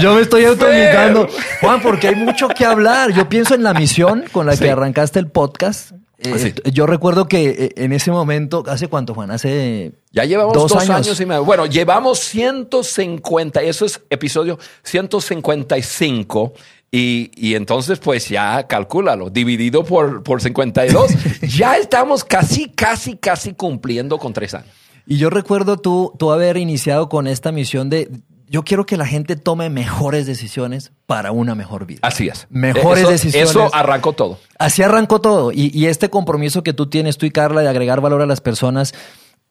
[0.00, 1.28] Yo me estoy auto-invitando.
[1.60, 3.12] Juan, porque hay mucho que hablar.
[3.12, 5.92] Yo pienso en la misión con la que arrancaste el podcast.
[6.20, 9.30] Eh, yo recuerdo que eh, en ese momento, ¿hace cuánto, Juan?
[9.30, 9.92] Hace.
[10.10, 11.20] Ya llevamos dos, años.
[11.20, 11.44] y medio.
[11.44, 16.54] Bueno, llevamos 150, eso es episodio 155.
[16.90, 21.10] Y, y, entonces, pues ya calcúlalo, dividido por, por 52,
[21.42, 24.70] ya estamos casi, casi, casi cumpliendo con tres años.
[25.06, 28.10] Y yo recuerdo tú, tú haber iniciado con esta misión de,
[28.46, 32.00] yo quiero que la gente tome mejores decisiones para una mejor vida.
[32.02, 32.46] Así es.
[32.50, 33.50] Mejores decisiones.
[33.50, 34.38] Eso arrancó todo.
[34.58, 35.52] Así arrancó todo.
[35.52, 38.40] Y, y, este compromiso que tú tienes, tú y Carla, de agregar valor a las
[38.40, 38.94] personas,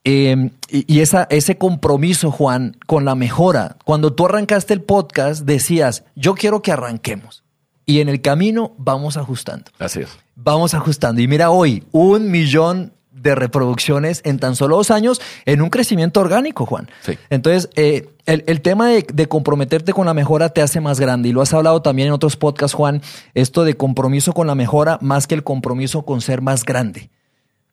[0.09, 3.75] Em, y, esa, ese compromiso, Juan, con la mejora.
[3.83, 7.43] Cuando tú arrancaste el podcast, decías, yo quiero que arranquemos.
[7.85, 9.65] Y en el camino vamos ajustando.
[9.79, 10.09] Así es.
[10.35, 11.19] Vamos ajustando.
[11.19, 16.21] Y mira hoy, un millón de reproducciones en tan solo dos años en un crecimiento
[16.21, 16.89] orgánico, Juan.
[17.01, 17.17] Sí.
[17.29, 21.27] Entonces, eh, el, tema de, de, comprometerte con la mejora te hace más grande.
[21.27, 23.01] Y lo has hablado también en otros podcasts, Juan,
[23.33, 27.09] esto de compromiso con la mejora más que el compromiso con ser más grande.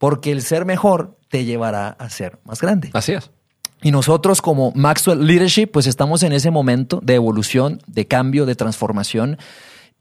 [0.04, 2.90] Porque el ser mejor te llevará a ser más grande.
[2.92, 3.30] Así es.
[3.80, 8.54] Y nosotros como Maxwell Leadership, pues estamos en ese momento de evolución, de cambio, de
[8.54, 9.38] transformación.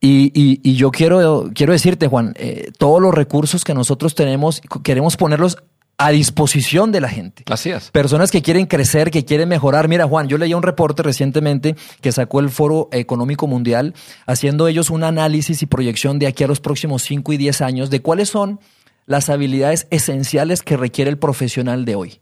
[0.01, 5.57] Y, yo quiero, quiero decirte, Juan, eh, todos los recursos que nosotros tenemos, queremos ponerlos
[5.97, 7.45] a disposición de la gente.
[7.49, 7.89] Así es.
[7.91, 9.87] Personas que quieren crecer, que quieren mejorar.
[9.87, 13.93] Mira, Juan, yo leí un reporte recientemente que sacó el Foro Económico Mundial,
[14.25, 17.89] haciendo ellos un análisis y proyección de aquí a los próximos 5 y 10 años
[17.89, 18.59] de cuáles son
[19.05, 22.19] las habilidades esenciales que requiere el profesional de hoy.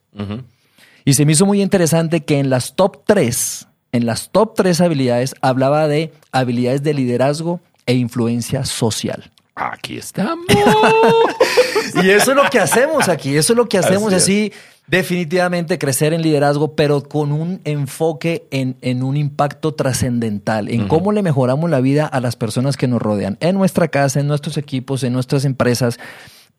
[1.05, 4.81] Y se me hizo muy interesante que en las top tres, en las top tres
[4.81, 9.31] habilidades, hablaba de habilidades de liderazgo e influencia social.
[9.55, 10.45] Aquí estamos.
[12.03, 14.53] y eso es lo que hacemos aquí, eso es lo que hacemos así.
[14.87, 21.21] Definitivamente crecer en liderazgo, pero con un enfoque en, un impacto trascendental, en cómo le
[21.21, 25.03] mejoramos la vida a las personas que nos rodean, en nuestra casa, en nuestros equipos,
[25.03, 25.97] en nuestras empresas.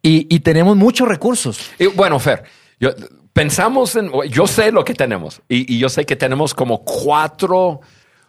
[0.05, 1.71] Y, tenemos muchos recursos.
[1.79, 2.43] Y, bueno, Fer,
[2.81, 2.91] yo,
[3.33, 7.81] pensamos en, yo sé lo que tenemos y, y yo sé que tenemos como cuatro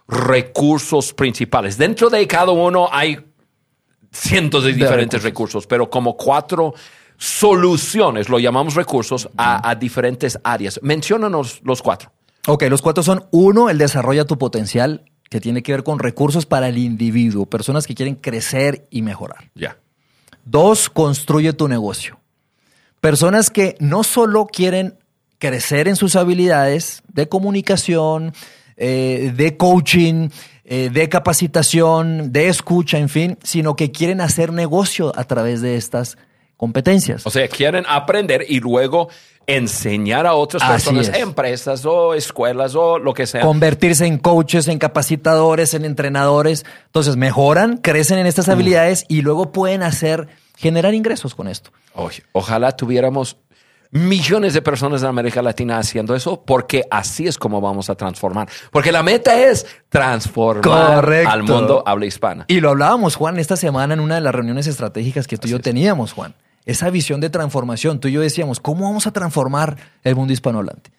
[0.08, 1.78] recursos principales.
[1.78, 3.18] Dentro de cada uno hay
[4.12, 5.68] cientos de diferentes recursos.
[5.68, 6.74] pero como cuatro
[7.18, 10.80] soluciones, lo llamamos recursos, a, a diferentes áreas.
[10.84, 12.12] Menciónanos los cuatro.
[12.48, 16.46] Ok, los cuatro son uno, el desarrolla tu potencial, que tiene que ver con recursos
[16.46, 19.50] para el individuo, personas que quieren crecer y mejorar.
[19.56, 19.78] Ya.
[20.46, 22.20] Dos, construye tu negocio.
[23.00, 24.98] Personas que no solo quieren
[25.38, 28.34] crecer en sus habilidades de comunicación,
[28.78, 30.30] eh, de coaching,
[30.66, 35.76] eh, de capacitación, de escucha, en fin, sino que quieren hacer negocio a través de
[35.76, 36.18] estas
[36.56, 37.28] competencias.
[37.28, 39.10] O sea, quieren aprender y luego
[39.48, 43.42] enseñar a otras personas, empresas o escuelas o lo que sea.
[43.42, 46.66] Convertirse en coaches, en capacitadores, en entrenadores.
[46.86, 48.52] Entonces mejoran, crecen en estas mm.
[48.52, 50.28] habilidades y luego pueden hacer,
[50.58, 51.72] generar ingresos con esto.
[52.32, 53.38] ojalá tuviéramos
[53.94, 58.50] millones de personas en América Latina haciendo eso, porque así es como vamos a transformar.
[58.72, 62.46] Porque la meta es transformar al mundo habla hispana.
[62.48, 65.52] Y lo hablábamos, Juan, esta semana en una de las reuniones estratégicas que tú y
[65.52, 66.34] yo teníamos, Juan.
[66.66, 68.00] Esa visión de transformación.
[68.00, 70.92] Tú y yo decíamos, ¿cómo vamos a transformar el mundo hispanohablante?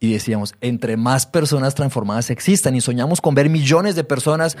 [0.00, 4.56] Y decíamos, entre más personas transformadas existan y soñamos con ver millones de personas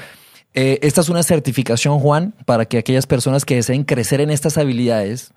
[0.54, 4.56] eh, esta es una certificación, Juan, para que aquellas personas que deseen crecer en estas
[4.56, 5.32] habilidades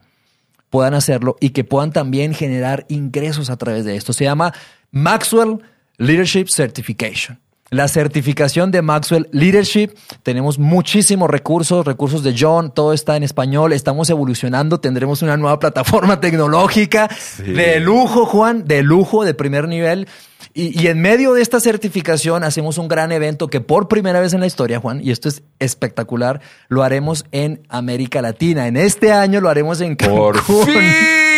[0.70, 4.14] puedan hacerlo y que puedan también generar ingresos a través de esto.
[4.14, 4.54] Se llama
[4.92, 5.60] Maxwell
[5.98, 7.40] Leadership Certification.
[7.70, 9.90] La certificación de Maxwell Leadership,
[10.24, 15.60] tenemos muchísimos recursos, recursos de John, todo está en español, estamos evolucionando, tendremos una nueva
[15.68, 20.08] plataforma tecnológica de lujo, Juan, de lujo, de primer nivel.
[20.54, 24.40] Y, en medio de esta certificación hacemos un gran evento que por primera vez en
[24.40, 28.68] la historia, Juan, y esto es espectacular, lo haremos en América Latina.
[28.68, 30.18] En este año lo haremos en Cancún.
[30.18, 30.94] Por fin.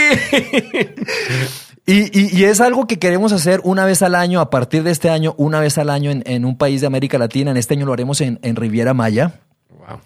[1.93, 5.33] y, es algo que queremos hacer una vez al año, a partir de este año,
[5.37, 7.51] una vez al año en, un país de América Latina.
[7.51, 9.39] En este año lo haremos en Riviera Maya.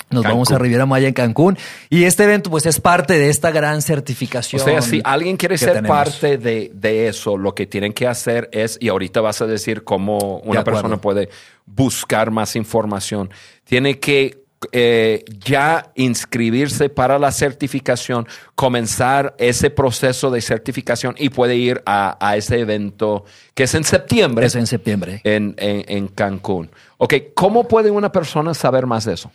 [0.09, 1.57] Nos vamos a Riviera Maya en Cancún.
[1.89, 4.61] Y este evento, pues, es parte de esta gran certificación.
[4.61, 8.77] O sea, si alguien quiere ser parte de, eso, lo que tienen que hacer es,
[8.79, 11.29] y ahorita vas a decir cómo una persona puede
[11.65, 13.29] buscar más información,
[13.63, 21.55] tiene que eh, ya inscribirse para la certificación, comenzar ese proceso de certificación y puede
[21.55, 24.45] ir a, ese evento que es en septiembre.
[24.45, 25.21] Es en septiembre.
[25.23, 26.71] En, en, en Cancún.
[26.97, 29.31] Ok, ¿cómo puede una persona saber más de eso?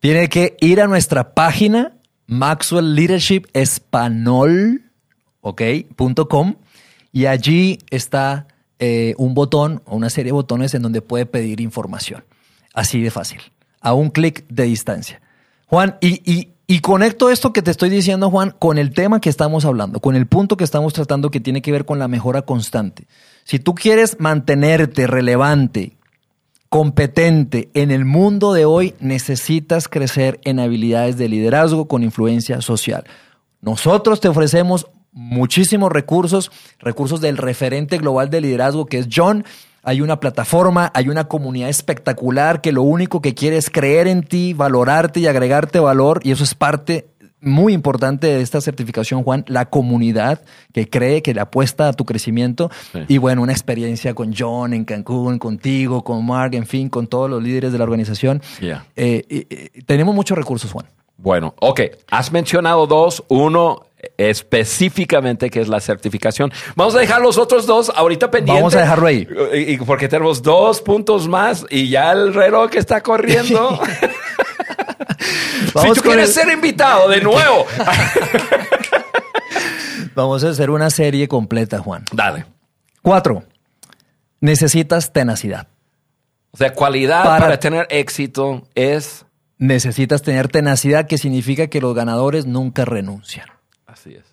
[0.00, 3.46] Tiene que ir a nuestra página Maxwell Leadership
[7.12, 11.60] y allí está eh, un botón o una serie de botones en donde puede pedir
[11.60, 12.24] información.
[12.72, 13.40] Así de fácil,
[13.84, 15.20] a un clic de distancia.
[15.66, 19.28] Juan, y, y, y conecto esto que te estoy diciendo, Juan, con el tema que
[19.28, 22.42] estamos hablando, con el punto que estamos tratando que tiene que ver con la mejora
[22.42, 23.06] constante.
[23.44, 25.98] Si tú quieres mantenerte relevante,
[26.70, 33.04] competente en el mundo de hoy, necesitas crecer en habilidades de liderazgo con influencia social.
[33.60, 39.44] Nosotros te ofrecemos muchísimos recursos, recursos del referente global de liderazgo que es John.
[39.86, 44.22] Hay una plataforma, hay una comunidad espectacular que lo único que quiere es creer en
[44.22, 47.06] ti, valorarte y agregarte valor y eso es parte
[47.44, 52.04] muy importante de esta certificación, Juan, la comunidad que cree, que le apuesta a tu
[52.04, 52.70] crecimiento.
[53.08, 57.30] Y bueno, una experiencia con John en Cancún, contigo, con Mark, en fin, con todos
[57.30, 58.42] los líderes de la organización.
[58.96, 60.86] Eh, tenemos muchos recursos, Juan.
[61.16, 61.80] Bueno, ok.
[62.10, 63.24] Has mencionado dos.
[63.28, 66.52] Uno específicamente que es la certificación.
[66.76, 68.62] Vamos a dejar los otros dos ahorita pendientes.
[68.62, 69.26] Vamos a dejarlo ahí.
[69.54, 73.80] Y, porque tenemos dos puntos más y ya el reloj está corriendo.
[75.82, 77.66] si tú quieres ser invitado de nuevo.
[80.14, 82.04] Vamos a hacer una serie completa, Juan.
[82.12, 82.46] Dale.
[83.02, 83.44] Cuatro.
[84.40, 85.68] Necesitas tenacidad.
[86.52, 89.26] O sea, cualidad para, tener éxito es...
[89.58, 93.46] Necesitas tener tenacidad, que significa que los ganadores nunca renuncian.
[93.86, 94.24] Así es.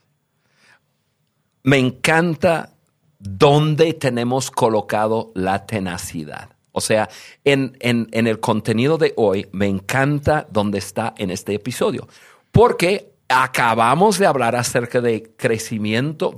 [1.64, 2.72] Me encanta
[3.20, 6.50] dónde tenemos colocado la tenacidad.
[6.72, 7.10] O sea,
[7.44, 12.08] en, el contenido de hoy me encanta dónde está en este episodio,
[12.52, 16.34] porque acabamos de hablar acerca de crecimiento,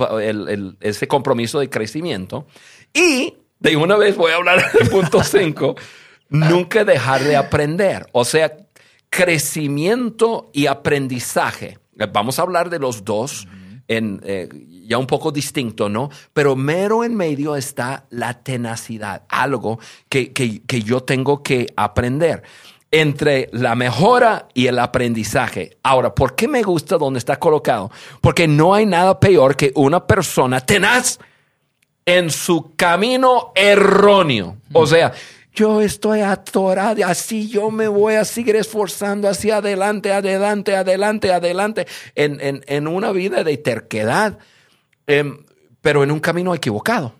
[0.79, 2.47] ese compromiso de crecimiento,
[2.93, 5.75] y de una vez voy a hablar del punto 5,
[6.29, 8.07] nunca dejar de aprender.
[8.11, 8.57] O sea,
[9.09, 11.77] crecimiento y aprendizaje.
[12.11, 13.47] Vamos a hablar de los dos
[13.87, 14.49] en, eh,
[14.93, 16.11] ya un poco distinto, ¿no?
[16.33, 22.43] Pero mero en medio está la tenacidad, algo que, que yo tengo que aprender
[22.91, 25.77] entre la mejora y el aprendizaje.
[25.81, 27.89] Ahora, ¿por qué me gusta donde está colocado?
[28.21, 31.17] Porque no hay nada peor que una persona tenaz
[32.05, 34.57] en su camino erróneo.
[34.73, 35.11] O sea,
[35.55, 41.87] yo estoy atorado, así yo me voy a seguir esforzando hacia adelante, adelante, adelante, adelante,
[42.15, 44.39] en, en, una vida de terquedad,
[45.07, 45.37] em,
[45.81, 47.13] pero en un camino equivocado.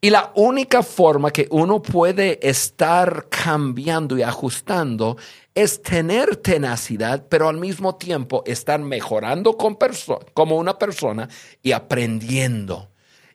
[0.00, 5.16] Y la única forma que uno puede estar cambiando y ajustando
[5.54, 11.28] es tener tenacidad, pero al mismo tiempo estar mejorando como una persona
[11.62, 12.88] y aprendiendo.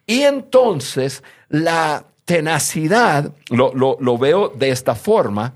[0.06, 5.56] Y entonces la tenacidad, lo, veo de esta forma,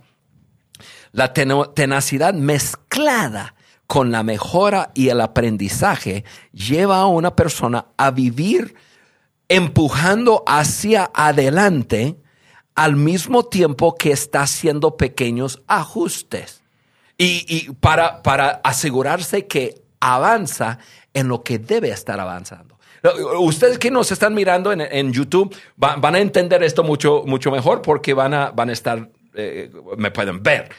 [1.13, 3.55] la tenacidad mezclada
[3.87, 8.75] con la mejora y el aprendizaje lleva a una persona a vivir
[9.49, 12.17] empujando hacia adelante
[12.75, 16.61] al mismo tiempo que está haciendo pequeños ajustes.
[17.17, 20.77] Y, para, para asegurarse que avanza
[21.15, 22.77] en lo que debe estar avanzando.
[23.39, 28.13] Ustedes que nos están mirando en, YouTube van a entender esto mucho, mucho mejor porque
[28.13, 30.69] van a, van a estar, eh, me pueden ver.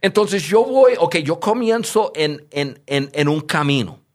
[0.00, 4.06] Entonces yo voy, ok, yo comienzo en, en, en un camino.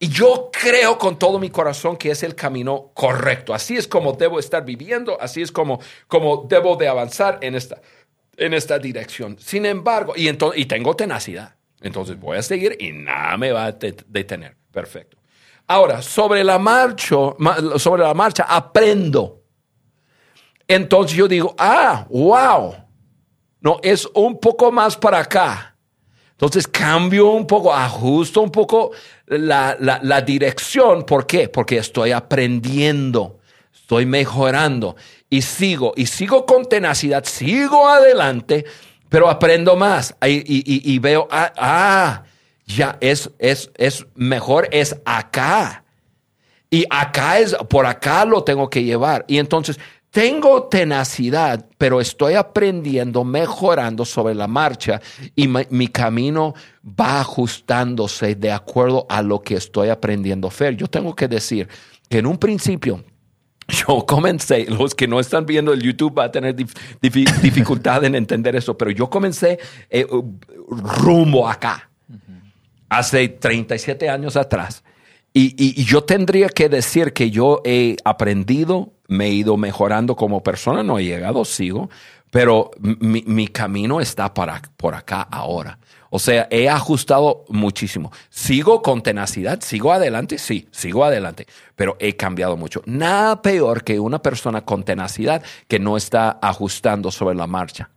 [0.00, 3.52] Y yo creo con todo mi corazón que es el camino correcto.
[3.52, 7.80] Así es como debo estar viviendo, así es como, como debo de avanzar en esta,
[8.36, 9.36] en esta dirección.
[9.40, 11.56] Sin embargo, y, y tengo tenacidad.
[11.80, 14.56] Entonces voy a seguir y nada me va a detener.
[14.70, 15.16] Perfecto.
[15.66, 17.16] Ahora, sobre la marcha,
[17.76, 19.42] sobre la marcha, aprendo.
[20.66, 22.74] Entonces yo digo, ah, wow.
[23.60, 25.74] No, es un poco más para acá.
[26.32, 28.92] Entonces cambio un poco, ajusto un poco
[29.26, 31.02] la, dirección.
[31.04, 31.48] ¿Por qué?
[31.48, 33.40] Porque estoy aprendiendo,
[33.74, 34.94] estoy mejorando
[35.28, 38.64] y sigo, y sigo con tenacidad, sigo adelante,
[39.08, 42.22] pero aprendo más y, veo, ah, ah,
[42.66, 45.82] ya es, es, es mejor, es acá.
[46.70, 49.24] Y acá es, por acá lo tengo que llevar.
[49.26, 49.80] Y entonces
[50.10, 55.00] tengo tenacidad, pero estoy aprendiendo, mejorando sobre la marcha
[55.36, 56.54] y mi, camino
[56.84, 61.68] va ajustándose de acuerdo a lo que estoy aprendiendo Fer, Yo tengo que decir
[62.08, 63.04] que en un principio
[63.68, 66.56] yo comencé, los que no están viendo el YouTube van a tener
[67.02, 69.58] dificultad en entender eso, pero yo comencé
[69.90, 70.06] eh,
[70.68, 71.90] rumbo acá,
[72.88, 74.82] hace 37 años atrás.
[75.34, 80.82] y, yo tendría que decir que yo he aprendido, me he ido mejorando como persona,
[80.82, 81.90] no he llegado, sigo,
[82.30, 85.78] pero mi, camino está para, por acá ahora.
[86.10, 88.12] O sea, he ajustado muchísimo.
[88.30, 92.82] Sigo con tenacidad, sigo adelante, sí, sigo adelante, pero he cambiado mucho.
[92.86, 97.90] Nada peor que una persona con tenacidad que no está ajustando sobre la marcha.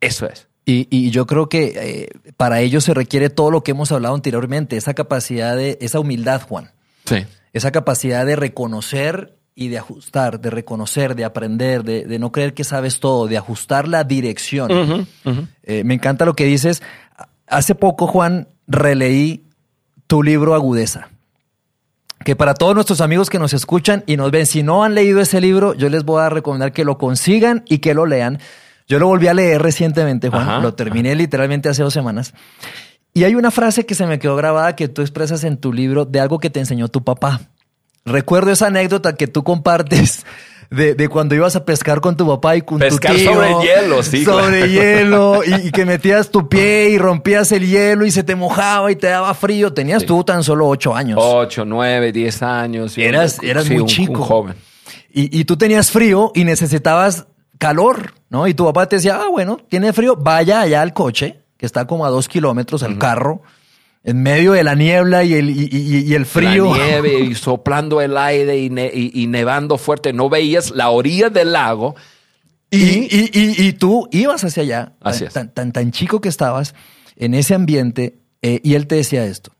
[0.00, 0.48] Eso es.
[0.66, 4.76] Y, yo creo que eh, para ello se requiere todo lo que hemos hablado anteriormente,
[4.76, 6.72] esa capacidad de, esa humildad, Juan.
[7.04, 7.26] Sí.
[7.52, 12.64] Esa capacidad de reconocer y de ajustar, de reconocer, de aprender, de, no creer que
[12.64, 15.06] sabes todo, de ajustar la dirección.
[15.62, 16.82] Eh, me encanta lo que dices.
[17.46, 19.44] Hace poco, Juan, releí
[20.06, 21.08] tu libro Agudeza.
[22.24, 25.20] Que para todos nuestros amigos que nos escuchan y nos ven, si no han leído
[25.20, 28.40] ese libro, yo les voy a recomendar que lo consigan y que lo lean.
[28.88, 30.62] Yo lo volví a leer recientemente, Juan.
[30.62, 32.34] lo terminé literalmente hace dos semanas.
[33.12, 36.04] Y hay una frase que se me quedó grabada que tú expresas en tu libro
[36.04, 37.40] de algo que te enseñó tu papá.
[38.04, 40.26] Recuerdo esa anécdota que tú compartes
[40.70, 43.32] de, cuando ibas a pescar con tu papá y con tu tío.
[43.32, 44.24] sobre hielo, sí.
[44.24, 48.90] Sobre hielo y, que metías tu pie y rompías el hielo y se te mojaba
[48.92, 49.72] y te daba frío.
[49.72, 51.18] Tenías tú tan solo ocho años.
[51.22, 52.98] Ocho, nueve, diez años.
[52.98, 54.22] Eras, eras muy chico.
[54.22, 54.54] joven.
[55.12, 57.26] Y, y tú tenías frío y necesitabas
[57.58, 58.46] calor, ¿no?
[58.48, 61.86] Y tu papá te decía, ah, bueno, tiene frío, vaya allá al coche, que está
[61.86, 63.42] como a dos kilómetros, el carro
[64.04, 66.76] en medio de la niebla y el, y, el frío.
[66.76, 70.12] La nieve y soplando el aire y, nevando fuerte.
[70.12, 71.96] No veías la orilla del lago.
[72.70, 74.92] Y, tú ibas hacia allá,
[75.32, 76.74] tan, tan, tan, chico que estabas
[77.16, 79.52] en ese ambiente, eh, y él te decía esto.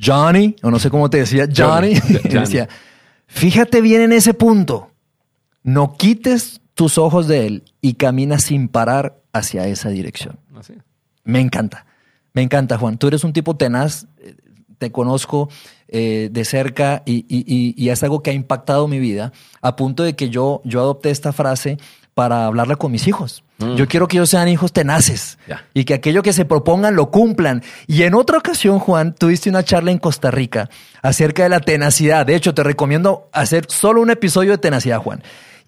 [0.00, 2.68] Johnny, o no sé cómo te decía, Johnny, decía,
[3.26, 4.90] fíjate bien en ese punto,
[5.62, 10.38] no quites tus ojos de él y camina sin parar hacia esa dirección.
[11.24, 11.86] Me encanta.
[12.34, 12.98] Me encanta, Juan.
[12.98, 14.36] Tú eres un tipo tenaz, eh,
[14.78, 15.48] te conozco
[15.88, 20.30] eh, de cerca y, es algo que ha impactado mi vida, a punto de que
[20.30, 21.78] yo, yo adopté esta frase
[22.14, 23.44] para hablarla con mis hijos.
[23.58, 23.76] Mm.
[23.76, 25.38] Yo quiero que ellos sean hijos tenaces
[25.72, 27.62] y que aquello que se propongan lo cumplan.
[27.86, 30.68] Y en otra ocasión, Juan, tuviste una charla en Costa Rica
[31.02, 32.26] acerca de la tenacidad.
[32.26, 35.22] De hecho, te recomiendo hacer solo un episodio de tenacidad, Juan.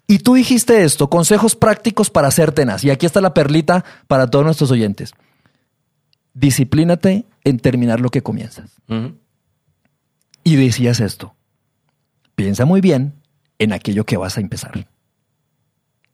[0.07, 2.83] Y tú dijiste esto, consejos prácticos para ser tenaz.
[2.83, 5.13] Y aquí está la perlita para todos nuestros oyentes
[6.35, 8.69] disciplínate en terminar lo que comienzas.
[10.43, 11.33] Y decías esto,
[12.35, 13.15] piensa muy bien
[13.57, 14.87] en aquello que vas a empezar.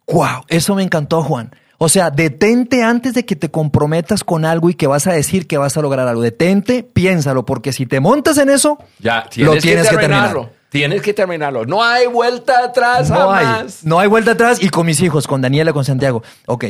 [0.07, 0.45] ¡Wow!
[0.47, 1.51] Eso me encantó, Juan.
[1.77, 5.47] O sea, detente antes de que te comprometas con algo y que vas a decir
[5.47, 6.21] que vas a lograr algo.
[6.21, 10.51] Detente, piénsalo, porque si te montas en eso, ya, tienes lo tienes que, terminarlo.
[10.69, 11.65] Tienes que terminarlo.
[11.65, 14.61] No hay vuelta atrás no Hay, no hay vuelta atrás.
[14.61, 16.21] Y con mis hijos, con Daniela, con Santiago.
[16.45, 16.65] Ok,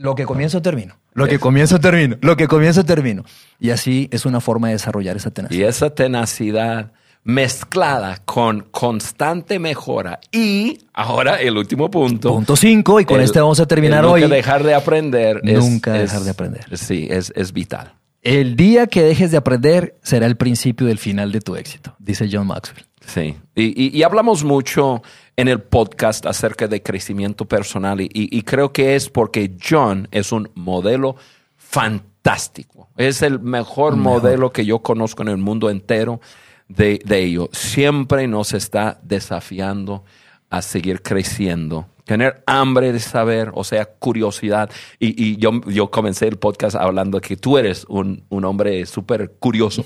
[0.00, 0.96] lo que comienzo termino.
[1.12, 2.16] Lo que comienzo termino.
[2.22, 3.22] Lo que comienzo termino.
[3.58, 5.60] Y así es una forma de desarrollar esa tenacidad.
[5.60, 6.92] Y esa tenacidad
[7.22, 10.20] mezclada con constante mejora.
[10.32, 12.32] Y ahora el último punto.
[12.32, 14.22] Punto 5, y con este vamos a terminar hoy.
[14.22, 15.40] Nunca dejar de aprender.
[15.44, 16.78] Nunca dejar de aprender.
[16.78, 17.92] Sí, es, es vital.
[18.22, 22.26] El día que dejes de aprender será el principio del final de tu éxito, dice
[22.30, 22.86] John Maxwell.
[23.06, 25.02] Sí, y, y, hablamos mucho
[25.36, 30.32] en el podcast acerca de crecimiento personal y, y, creo que es porque John es
[30.32, 31.16] un modelo
[31.56, 32.88] fantástico.
[32.96, 36.20] Es el mejor, modelo que yo conozco en el mundo entero
[36.68, 37.48] de, ello.
[37.52, 40.04] Siempre nos está desafiando
[40.50, 44.70] a seguir creciendo, tener hambre de saber, o sea, curiosidad.
[44.98, 49.84] Y, yo, yo comencé el podcast hablando que tú eres un, hombre súper curioso.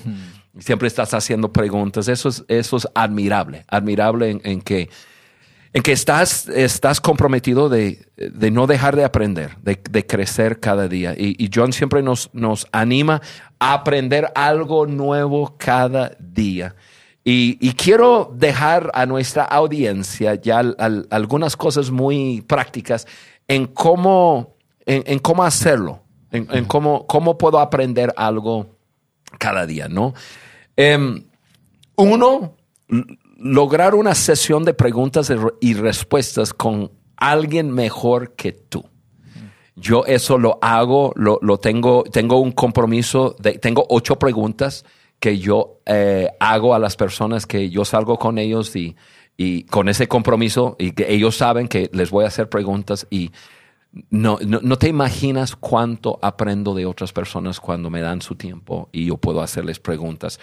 [0.57, 2.07] Siempre estás haciendo preguntas.
[2.07, 4.89] Eso es, eso es admirable, admirable en que
[5.75, 8.07] en que estás, estás comprometido de,
[8.49, 11.13] no dejar de aprender, de, crecer cada día.
[11.17, 13.21] Y, John siempre nos, nos anima
[13.59, 16.77] a aprender algo nuevo cada día.
[17.25, 20.59] Y, quiero dejar a nuestra audiencia ya
[21.09, 23.05] algunas cosas muy prácticas
[23.45, 24.55] en cómo,
[24.85, 28.77] en, cómo hacerlo, en, cómo, cómo puedo aprender algo
[29.37, 30.13] cada día, ¿no?
[30.77, 31.25] Em,
[31.97, 32.55] uno,
[33.37, 38.85] lograr una sesión de preguntas y respuestas con alguien mejor que tú.
[39.75, 44.85] Yo eso lo hago, lo, tengo, tengo un compromiso, de, tengo ocho preguntas
[45.19, 48.95] que yo eh, hago a las personas que yo salgo con ellos y,
[49.35, 53.31] y, con ese compromiso y que ellos saben que les voy a hacer preguntas y
[54.09, 59.05] no, no, te imaginas cuánto aprendo de otras personas cuando me dan su tiempo y
[59.05, 60.39] yo puedo hacerles preguntas.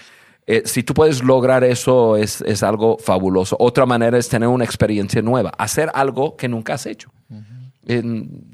[0.46, 3.56] Eh, si tú puedes lograr eso, es, es, algo fabuloso.
[3.60, 7.12] Otra manera es tener una experiencia nueva, hacer algo que nunca has hecho.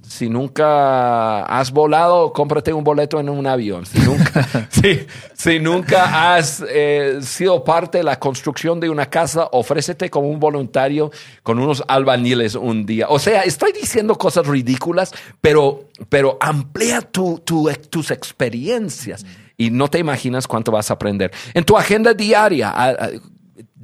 [0.03, 3.87] si nunca has volado, cómprate un boleto en un avión.
[3.87, 4.69] Si nunca,
[5.35, 10.39] si, nunca has eh, sido parte de la construcción de una casa, ofrécete como un
[10.39, 11.11] voluntario
[11.43, 13.07] con unos albañiles un día.
[13.09, 19.25] O sea, estoy diciendo cosas ridículas, pero, pero amplía tu, tus experiencias
[19.59, 21.33] y no te imaginas cuánto vas a aprender.
[21.53, 22.73] En tu agenda diaria,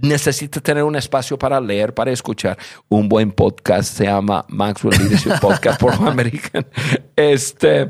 [0.01, 2.57] necesitas tener un espacio para leer, para escuchar.
[2.89, 6.65] Un buen podcast se llama Maxwell Leadership Podcast por American.
[7.17, 7.89] Este,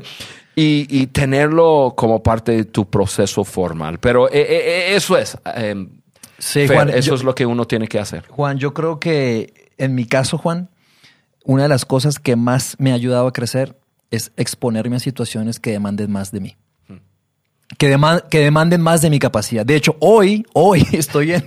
[0.55, 3.99] y, tenerlo como parte de tu proceso formal.
[3.99, 5.37] Pero eh, eh, eh, eso es.
[5.53, 6.01] Em,
[6.39, 8.25] sí, Juan, eso es lo que uno tiene que hacer.
[8.29, 10.69] Juan, yo creo que en mi caso, Juan,
[11.43, 13.77] una de las cosas que más me ha ayudado a crecer
[14.09, 16.57] es exponerme a situaciones que demanden más de mí
[17.77, 17.97] que,
[18.29, 19.65] que demanden más de mi capacidad.
[19.65, 21.45] De hecho, hoy, hoy estoy en,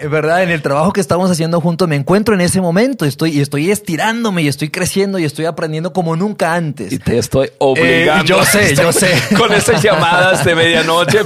[0.00, 0.42] eh, ¿verdad?
[0.42, 3.04] En el trabajo que estamos haciendo juntos, me encuentro en ese momento.
[3.04, 6.92] Estoy, y estoy estirándome y estoy creciendo y estoy aprendiendo como nunca antes.
[6.92, 8.24] Y te estoy obligando.
[8.24, 9.10] Eh, yo sé, yo sé.
[9.36, 11.20] Con esas llamadas de medianoche.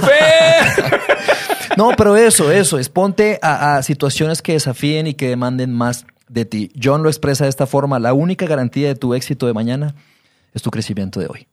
[1.77, 6.05] no, pero eso, eso, es ponte a, a situaciones que desafíen y que demanden más
[6.29, 6.71] de ti.
[6.81, 7.99] John lo expresa de esta forma.
[7.99, 9.95] La única garantía de tu éxito de mañana
[10.53, 11.47] es tu crecimiento de hoy.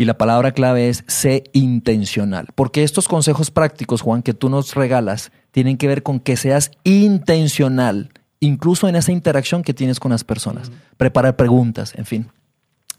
[0.00, 2.46] Y la palabra clave es sé intencional.
[2.54, 6.70] Porque estos consejos prácticos, Juan, que tú nos regalas, tienen que ver con que seas
[6.84, 10.72] intencional, incluso en esa interacción que tienes con las personas.
[10.96, 12.30] Preparar preguntas, en fin.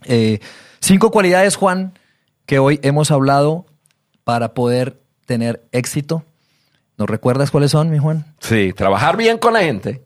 [0.03, 0.41] Eh,
[0.79, 1.97] cinco cualidades, Juan,
[2.45, 3.65] que hoy hemos hablado
[4.23, 6.23] para poder tener éxito.
[6.99, 8.35] ¿Nos recuerdas cuáles son, mi Juan?
[8.41, 10.03] Sí, trabajar bien con la gente,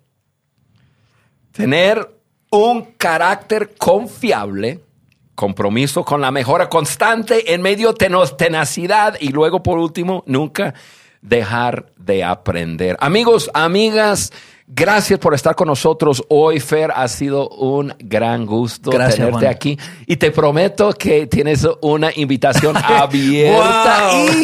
[1.52, 2.10] tener
[2.52, 4.80] un carácter confiable,
[5.36, 10.74] compromiso con la mejora constante en medio de tenacidad y luego por último nunca
[11.22, 12.96] dejar de aprender.
[13.00, 14.32] Amigos, amigas,
[14.68, 16.92] gracias por estar con nosotros hoy, Fer.
[16.96, 24.12] Ha sido un gran gusto tenerte aquí y te prometo que tienes una invitación abierta
[24.14, 24.38] y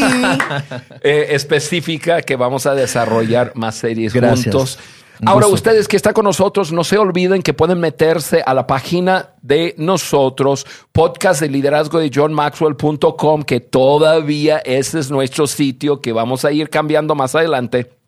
[1.02, 4.78] eh, específica que vamos a desarrollar más series juntos.
[5.26, 9.36] Ahora, ustedes que están con nosotros, no se olviden que pueden meterse a la página
[9.42, 16.44] de nosotros, podcast de liderazgo de johnmaxwell.com, que todavía ese es nuestro sitio que vamos
[16.44, 18.01] a ir cambiando más adelante.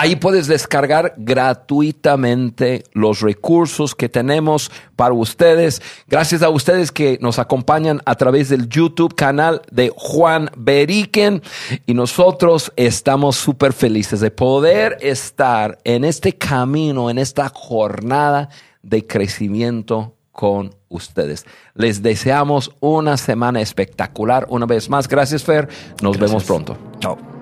[0.00, 5.82] Ahí puedes descargar gratuitamente los recursos que tenemos para ustedes.
[6.08, 11.42] Gracias a ustedes que nos acompañan a través del YouTube canal de Juan Beriken.
[11.84, 18.48] Y nosotros estamos súper felices de poder estar en este camino, en esta jornada
[18.82, 21.44] de crecimiento con ustedes.
[21.74, 24.46] Les deseamos una semana espectacular.
[24.48, 25.68] Una vez más, gracias Fer.
[26.00, 26.78] Nos vemos pronto.
[27.00, 27.39] Chao.